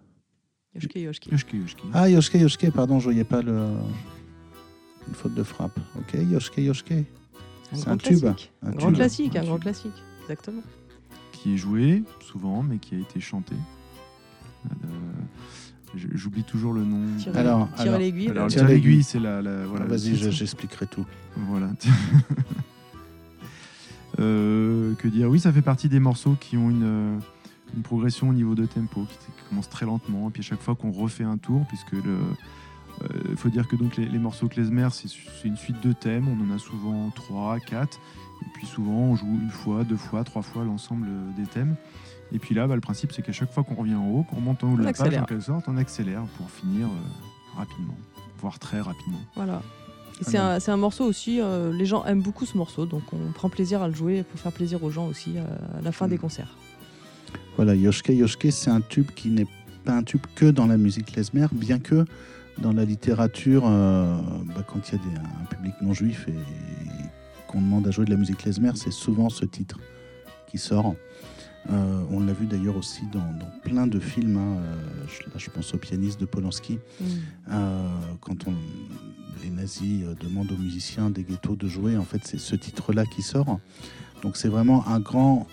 Yoshke, 0.73 0.95
Yoshke. 0.95 1.27
Ah, 1.91 2.07
Yoshke 2.09 2.35
Yoshke, 2.35 2.71
pardon, 2.71 2.99
je 2.99 3.03
voyais 3.03 3.25
pas 3.25 3.41
le... 3.41 3.71
une 5.09 5.13
faute 5.15 5.35
de 5.35 5.43
frappe. 5.43 5.77
Ok, 5.97 6.13
Yoshke 6.31 6.59
Yoshke. 6.59 6.93
C'est 7.73 7.81
grand 7.83 7.91
un 7.91 7.97
tube. 7.97 8.19
classique. 8.19 8.53
Un 8.61 8.71
grand 8.71 8.87
tube. 8.87 8.95
classique, 8.95 9.35
Un 9.35 9.41
un 9.41 9.43
grand 9.43 9.55
tube. 9.55 9.63
classique. 9.63 10.03
Exactement. 10.21 10.61
Qui 11.33 11.55
est 11.55 11.57
joué 11.57 12.03
souvent, 12.21 12.63
mais 12.63 12.77
qui 12.77 12.95
a 12.95 12.99
été 12.99 13.19
chanté. 13.19 13.55
Euh, 14.65 14.87
J'oublie 15.95 16.43
toujours 16.43 16.73
le 16.73 16.83
nom. 16.83 17.01
Tire, 17.17 17.35
Alors, 17.35 17.67
tire 17.75 17.97
l'aiguille. 17.97 18.31
Tire 18.47 18.67
l'aiguille. 18.67 19.03
c'est 19.03 19.19
la, 19.19 19.41
la- 19.41 19.65
voilà. 19.65 19.85
le 19.85 19.91
Vas-y, 19.91 20.15
j'expliquerai 20.15 20.85
tout. 20.87 21.05
Voilà. 21.35 21.69
Euh, 24.19 24.95
que 24.95 25.07
dire? 25.07 25.29
Oui, 25.29 25.39
ça 25.39 25.53
fait 25.53 25.61
partie 25.61 25.87
des 25.87 25.99
morceaux 25.99 26.35
qui 26.39 26.57
ont 26.57 26.69
une, 26.69 26.83
euh, 26.83 27.17
une 27.75 27.83
progression 27.83 28.27
au 28.29 28.33
niveau 28.33 28.55
de 28.55 28.65
tempo, 28.65 29.05
qui, 29.09 29.17
qui 29.17 29.49
commence 29.49 29.69
très 29.69 29.85
lentement, 29.85 30.27
et 30.27 30.31
puis 30.31 30.41
à 30.41 30.43
chaque 30.43 30.61
fois 30.61 30.75
qu'on 30.75 30.91
refait 30.91 31.23
un 31.23 31.37
tour, 31.37 31.65
puisque 31.67 31.93
le, 31.93 32.17
il 33.29 33.37
faut 33.37 33.47
dire 33.49 33.67
que 33.67 33.77
donc 33.77 33.95
les, 33.95 34.05
les 34.09 34.19
morceaux 34.19 34.49
klezmer, 34.49 34.89
c'est 34.91 35.07
c'est 35.07 35.47
une 35.47 35.55
suite 35.55 35.79
de 35.81 35.93
thèmes, 35.93 36.27
on 36.27 36.51
en 36.51 36.53
a 36.53 36.59
souvent 36.59 37.09
3, 37.15 37.59
4, 37.61 37.97
et 38.41 38.45
puis 38.55 38.67
souvent 38.67 38.91
on 38.91 39.15
joue 39.15 39.39
une 39.41 39.51
fois, 39.51 39.85
deux 39.85 39.95
fois, 39.95 40.25
trois 40.25 40.41
fois 40.41 40.65
l'ensemble 40.65 41.07
des 41.37 41.45
thèmes. 41.45 41.75
Et 42.31 42.39
puis 42.39 42.53
là, 42.55 42.67
bah, 42.67 42.75
le 42.75 42.81
principe, 42.81 43.11
c'est 43.11 43.21
qu'à 43.21 43.31
chaque 43.31 43.51
fois 43.51 43.63
qu'on 43.63 43.75
revient 43.75 43.95
en 43.95 44.07
haut, 44.07 44.23
qu'on 44.23 44.35
remonte 44.37 44.63
en 44.63 44.73
haut 44.73 44.75
de 44.77 44.81
On 44.81 44.85
la 44.85 44.91
page, 44.93 45.01
accélère. 45.01 45.23
en 45.23 45.25
quelque 45.25 45.43
sorte, 45.43 45.65
on 45.67 45.77
accélère 45.77 46.21
pour 46.37 46.49
finir 46.49 46.87
euh, 46.87 47.57
rapidement, 47.57 47.95
voire 48.39 48.59
très 48.59 48.79
rapidement. 48.81 49.19
Voilà. 49.35 49.61
Et 50.21 50.25
C'est 50.25 50.31
bien. 50.31 50.49
un, 50.51 50.59
c'est 50.59 50.71
un 50.71 50.77
morceau 50.77 51.05
aussi, 51.05 51.39
euh, 51.41 51.71
les 51.73 51.85
gens 51.85 52.03
aiment 52.05 52.21
beaucoup 52.21 52.45
ce 52.45 52.57
morceau, 52.57 52.85
donc 52.85 53.01
on 53.13 53.31
prend 53.31 53.49
plaisir 53.49 53.81
à 53.81 53.87
le 53.87 53.93
jouer 53.95 54.23
pour 54.23 54.39
faire 54.39 54.51
plaisir 54.51 54.83
aux 54.83 54.91
gens 54.91 55.07
aussi 55.07 55.37
euh, 55.37 55.43
à 55.77 55.81
la 55.81 55.91
fin 55.91 56.05
Mm. 56.07 56.09
des 56.11 56.17
concerts. 56.17 56.55
Voilà, 57.55 57.73
Yoshke 57.75 58.09
Yoshke, 58.09 58.47
c'est 58.51 58.69
un 58.69 58.81
tube 58.81 59.09
qui 59.15 59.29
n'est 59.29 59.47
pas 59.85 59.93
un 59.93 60.03
tube 60.03 60.21
que 60.35 60.45
dans 60.45 60.67
la 60.67 60.77
musique 60.77 61.07
klezmer, 61.07 61.47
bien 61.51 61.79
que 61.79 62.05
dans 62.57 62.73
la 62.73 62.85
littérature, 62.85 63.63
euh, 63.65 64.17
bah, 64.55 64.63
quand 64.67 64.89
il 64.89 64.95
y 64.95 64.95
a 64.95 65.03
des- 65.03 65.17
un 65.17 65.45
public 65.45 65.73
non 65.81 65.93
juif 65.93 66.27
et, 66.27 66.33
qu'on 67.47 67.61
demande 67.61 67.87
à 67.87 67.91
jouer 67.91 68.05
de 68.05 68.11
la 68.11 68.17
musique 68.17 68.37
klezmer, 68.37 68.71
c'est 68.75 68.91
souvent 68.91 69.29
ce 69.29 69.43
titre 69.45 69.79
qui 70.47 70.57
sort. 70.59 70.93
Euh, 71.69 72.03
on 72.09 72.21
l'a 72.21 72.33
vu 72.33 72.45
d'ailleurs 72.45 72.77
aussi 72.77 73.01
dans, 73.11 73.19
dans 73.19 73.51
plein 73.63 73.85
de 73.85 73.99
films. 73.99 74.37
hein. 74.37 74.57
Euh, 74.59 75.05
je, 75.07 75.23
là, 75.25 75.35
je 75.37 75.49
pense 75.49 75.73
au 75.73 75.77
pianiste 75.77 76.19
de 76.19 76.25
Polanski. 76.25 76.79
Euh, 77.51 77.87
quand 78.21 78.47
on, 78.47 78.53
les 79.43 79.49
nazis 79.49 80.03
demandent 80.19 80.51
aux 80.51 80.57
musiciens 80.57 81.09
des 81.09 81.23
ghettos 81.23 81.55
de 81.55 81.67
jouer, 81.67 81.97
en 81.97 82.03
fait, 82.03 82.21
c'est 82.23 82.39
ce 82.39 82.55
titre-là 82.55 83.05
qui 83.05 83.21
sort. 83.21 83.59
Donc, 84.23 84.37
c'est 84.37 84.47
vraiment 84.47 84.87
un 84.87 84.99
grand 84.99 85.47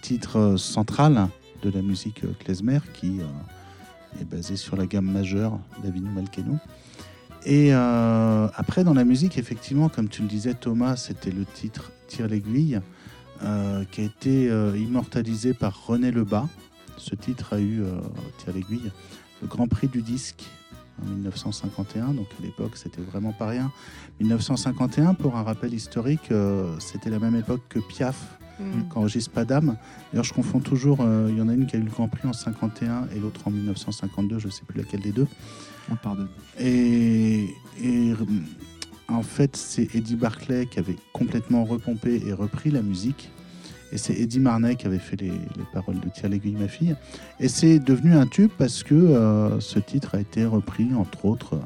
titre 0.00 0.56
central 0.56 1.28
de 1.62 1.70
la 1.70 1.82
musique 1.82 2.22
klezmer 2.38 2.80
qui 2.94 3.20
euh, 3.20 4.20
est 4.20 4.24
basé 4.24 4.56
sur 4.56 4.76
la 4.76 4.86
gamme 4.86 5.10
majeure 5.10 5.58
d'Avinu 5.82 6.10
Malkeno. 6.10 6.56
Et 7.48 7.72
après, 7.72 8.82
dans 8.82 8.94
la 8.94 9.04
musique, 9.04 9.38
effectivement, 9.38 9.88
comme 9.88 10.08
tu 10.08 10.22
le 10.22 10.26
disais, 10.26 10.54
Thomas, 10.54 10.96
c'était 10.96 11.30
le 11.30 11.44
titre 11.44 11.92
Tire 12.08 12.26
l'aiguille, 12.26 12.80
euh, 13.42 13.84
qui 13.90 14.00
a 14.00 14.04
été 14.04 14.50
euh, 14.50 14.76
immortalisé 14.76 15.54
par 15.54 15.86
René 15.86 16.10
Lebas. 16.10 16.46
Ce 16.96 17.14
titre 17.14 17.54
a 17.54 17.60
eu, 17.60 17.82
euh, 17.82 18.00
Tire 18.38 18.54
l'aiguille, 18.54 18.90
le 19.42 19.48
Grand 19.48 19.68
Prix 19.68 19.88
du 19.88 20.02
disque 20.02 20.44
en 21.02 21.10
1951, 21.10 22.14
donc 22.14 22.26
à 22.38 22.42
l'époque 22.42 22.76
c'était 22.76 23.02
vraiment 23.02 23.32
pas 23.32 23.48
rien. 23.48 23.70
1951, 24.20 25.14
pour 25.14 25.36
un 25.36 25.42
rappel 25.42 25.74
historique, 25.74 26.30
euh, 26.30 26.74
c'était 26.78 27.10
la 27.10 27.18
même 27.18 27.36
époque 27.36 27.62
que 27.68 27.78
Piaf, 27.78 28.38
Mm. 28.58 28.88
qu'enregistre 28.88 29.30
Pas 29.32 29.44
d'âme. 29.44 29.76
D'ailleurs, 30.12 30.24
je 30.24 30.32
confonds 30.32 30.60
toujours, 30.60 30.98
euh, 31.00 31.28
il 31.30 31.36
y 31.36 31.42
en 31.42 31.48
a 31.48 31.54
une 31.54 31.66
qui 31.66 31.76
a 31.76 31.78
eu 31.78 31.82
le 31.82 31.90
Grand 31.90 32.08
Prix 32.08 32.26
en 32.26 32.32
51 32.32 33.08
et 33.14 33.18
l'autre 33.18 33.40
en 33.46 33.50
1952, 33.50 34.38
je 34.38 34.48
sais 34.48 34.64
plus 34.66 34.78
laquelle 34.78 35.00
des 35.00 35.12
deux. 35.12 35.26
On 35.90 35.96
pardonne. 35.96 36.28
Et, 36.58 37.54
et, 37.82 38.12
en 39.08 39.22
fait, 39.22 39.56
c'est 39.56 39.94
Eddie 39.94 40.16
Barclay 40.16 40.66
qui 40.66 40.78
avait 40.78 40.96
complètement 41.12 41.64
repompé 41.64 42.22
et 42.26 42.32
repris 42.32 42.70
la 42.70 42.82
musique. 42.82 43.30
Et 43.92 43.98
c'est 43.98 44.14
Eddie 44.14 44.40
Marnay 44.40 44.74
qui 44.74 44.86
avait 44.86 44.98
fait 44.98 45.20
les, 45.20 45.30
les 45.30 45.64
paroles 45.72 46.00
de 46.00 46.08
Tire 46.08 46.28
l'aiguille, 46.28 46.56
ma 46.56 46.66
fille. 46.66 46.96
Et 47.38 47.48
c'est 47.48 47.78
devenu 47.78 48.14
un 48.14 48.26
tube 48.26 48.50
parce 48.58 48.82
que 48.82 48.94
euh, 48.94 49.60
ce 49.60 49.78
titre 49.78 50.16
a 50.16 50.20
été 50.20 50.44
repris, 50.44 50.92
entre 50.94 51.24
autres, 51.24 51.54
euh, 51.54 51.60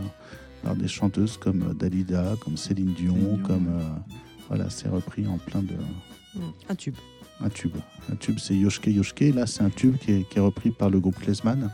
par 0.63 0.77
des 0.77 0.89
chanteuses 0.89 1.39
comme 1.39 1.75
Dalida, 1.75 2.35
comme 2.45 2.59
Céline 2.59 2.93
Dion, 2.93 3.15
Céline 3.15 3.27
Dion, 3.37 3.47
comme. 3.47 3.69
euh, 3.69 3.81
voilà, 4.49 4.69
c'est 4.69 4.89
repris 4.89 5.27
en 5.27 5.39
plein 5.39 5.63
de. 5.63 5.75
Mm. 6.35 6.41
Un 6.69 6.75
tube. 6.75 6.97
Un 7.41 7.49
tube. 7.49 7.77
Un 8.13 8.17
tube, 8.17 8.39
c'est 8.39 8.55
Yoshke 8.55 8.89
Yoshke. 8.89 9.33
Là, 9.35 9.47
c'est 9.47 9.63
un 9.63 9.71
tube 9.71 9.97
qui 9.97 10.13
est, 10.13 10.29
qui 10.29 10.39
est 10.39 10.43
repris 10.43 10.71
par 10.73 10.91
le 10.91 11.01
groupe 11.01 11.19
Klezman. 11.19 11.71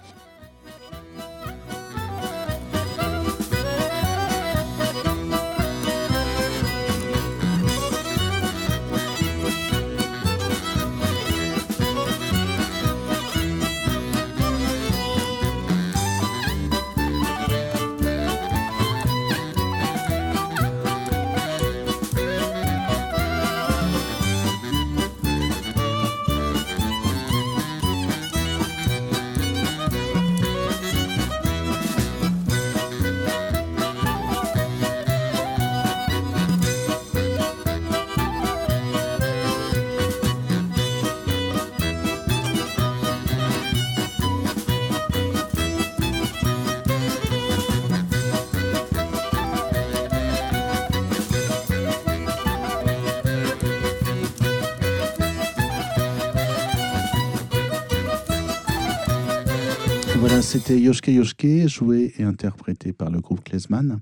C'était 60.67 60.81
Yoshke 60.81 61.07
Yoshke, 61.09 61.69
joué 61.69 62.13
et 62.19 62.25
interprété 62.25 62.93
par 62.93 63.09
le 63.11 63.21
groupe 63.21 63.45
Klezman. 63.45 64.01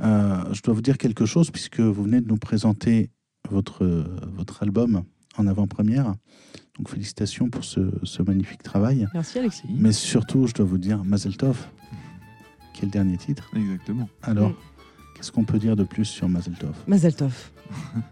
Euh, 0.00 0.44
je 0.52 0.60
dois 0.60 0.74
vous 0.74 0.82
dire 0.82 0.98
quelque 0.98 1.24
chose 1.24 1.50
puisque 1.50 1.80
vous 1.80 2.02
venez 2.02 2.20
de 2.20 2.28
nous 2.28 2.36
présenter 2.36 3.08
votre, 3.48 3.86
votre 4.36 4.62
album 4.62 5.04
en 5.38 5.46
avant-première. 5.46 6.14
Donc 6.76 6.90
félicitations 6.90 7.48
pour 7.48 7.64
ce, 7.64 7.80
ce 8.02 8.22
magnifique 8.22 8.62
travail. 8.62 9.08
Merci 9.14 9.38
Alexis. 9.38 9.62
Mais 9.70 9.92
surtout, 9.92 10.46
je 10.46 10.52
dois 10.52 10.66
vous 10.66 10.76
dire 10.76 11.02
Mazel 11.02 11.34
Tov, 11.38 11.66
qui 12.74 12.82
est 12.82 12.86
le 12.86 12.90
dernier 12.90 13.16
titre? 13.16 13.50
Exactement. 13.56 14.10
Alors, 14.22 14.50
Mm. 14.50 14.54
qu'est-ce 15.16 15.32
qu'on 15.32 15.44
peut 15.44 15.58
dire 15.58 15.76
de 15.76 15.84
plus 15.84 16.04
sur 16.04 16.28
Mazel 16.28 16.56
Tov? 16.58 16.74
Mazel 16.86 17.14
Tov. 17.14 17.50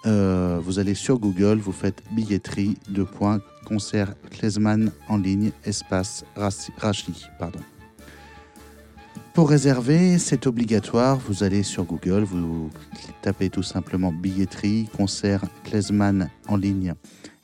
euh, 0.05 0.59
vous 0.61 0.79
allez 0.79 0.95
sur 0.95 1.19
Google, 1.19 1.59
vous 1.59 1.71
faites 1.71 2.03
billetterie, 2.11 2.77
de 2.89 3.03
points, 3.03 3.39
concert 3.65 4.13
Klezman 4.31 4.91
en 5.07 5.17
ligne, 5.17 5.51
espace 5.63 6.25
Rachi. 6.35 6.73
Pardon. 7.39 7.59
Pour 9.33 9.49
réserver, 9.49 10.17
c'est 10.17 10.45
obligatoire. 10.45 11.17
Vous 11.17 11.43
allez 11.43 11.63
sur 11.63 11.85
Google, 11.85 12.23
vous 12.23 12.69
tapez 13.21 13.49
tout 13.49 13.63
simplement 13.63 14.11
billetterie, 14.11 14.89
concert 14.97 15.41
Klezman 15.63 16.29
en 16.49 16.57
ligne, 16.57 16.93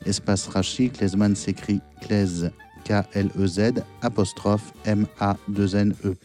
espace 0.06 0.48
Rachi. 0.48 0.90
Klezman 0.90 1.34
s'écrit 1.34 1.80
Klez, 2.02 2.50
K-L-E-Z, 2.84 3.84
apostrophe 4.02 4.74
M-A-2-N-E. 4.84 6.16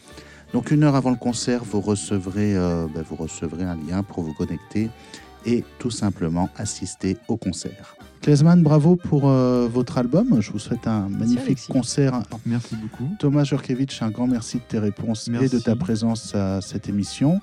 Donc 0.51 0.69
une 0.69 0.83
heure 0.83 0.95
avant 0.95 1.11
le 1.11 1.15
concert, 1.15 1.63
euh, 1.63 2.87
ben, 2.93 3.03
vous 3.09 3.15
recevrez 3.15 3.63
un 3.63 3.75
lien 3.75 4.03
pour 4.03 4.21
vous 4.21 4.33
connecter 4.33 4.89
et 5.45 5.63
tout 5.79 5.91
simplement 5.91 6.49
assister 6.57 7.15
au 7.29 7.37
concert. 7.37 7.95
Klezman, 8.23 8.63
bravo 8.63 8.95
pour 8.95 9.27
euh, 9.27 9.67
votre 9.67 9.97
album. 9.97 10.39
Je 10.39 10.49
vous 10.53 10.59
souhaite 10.59 10.87
un 10.87 11.09
magnifique 11.09 11.59
concert 11.67 12.21
Merci 12.45 12.77
beaucoup. 12.77 13.13
Thomas 13.19 13.43
Jurkevitch, 13.43 14.01
un 14.01 14.11
grand 14.11 14.27
merci 14.27 14.59
de 14.59 14.63
tes 14.63 14.79
réponses 14.79 15.27
et 15.27 15.49
de 15.49 15.59
ta 15.59 15.75
présence 15.75 16.33
à 16.33 16.61
cette 16.61 16.87
émission. 16.87 17.41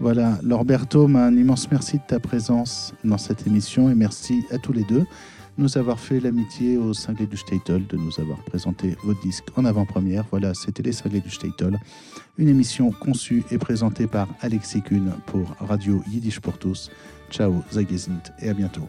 Voilà, 0.00 0.40
Lorberto, 0.42 1.06
un 1.06 1.36
immense 1.36 1.70
merci 1.70 1.98
de 1.98 2.02
ta 2.04 2.18
présence 2.18 2.94
dans 3.04 3.16
cette 3.16 3.46
émission 3.46 3.88
et 3.88 3.94
merci 3.94 4.42
à 4.50 4.58
tous 4.58 4.72
les 4.72 4.82
deux 4.82 5.04
de 5.56 5.62
nous 5.62 5.78
avoir 5.78 6.00
fait 6.00 6.18
l'amitié 6.18 6.76
aux 6.78 6.92
Cinglés 6.92 7.28
du 7.28 7.36
Statel, 7.36 7.86
de 7.86 7.96
nous 7.96 8.18
avoir 8.18 8.38
présenté 8.42 8.96
votre 9.04 9.20
disque 9.20 9.46
en 9.54 9.64
avant-première. 9.64 10.24
Voilà, 10.32 10.52
c'était 10.54 10.82
les 10.82 10.92
Cinglés 10.92 11.20
du 11.20 11.30
Statel, 11.30 11.78
une 12.38 12.48
émission 12.48 12.90
conçue 12.90 13.44
et 13.52 13.58
présentée 13.58 14.08
par 14.08 14.26
Alexis 14.40 14.82
Kuhn 14.82 15.12
pour 15.26 15.54
Radio 15.60 16.02
Yiddish 16.10 16.40
pour 16.40 16.58
tous. 16.58 16.90
Ciao, 17.30 17.62
Zagezint 17.72 18.22
et 18.40 18.48
à 18.48 18.52
bientôt. 18.52 18.88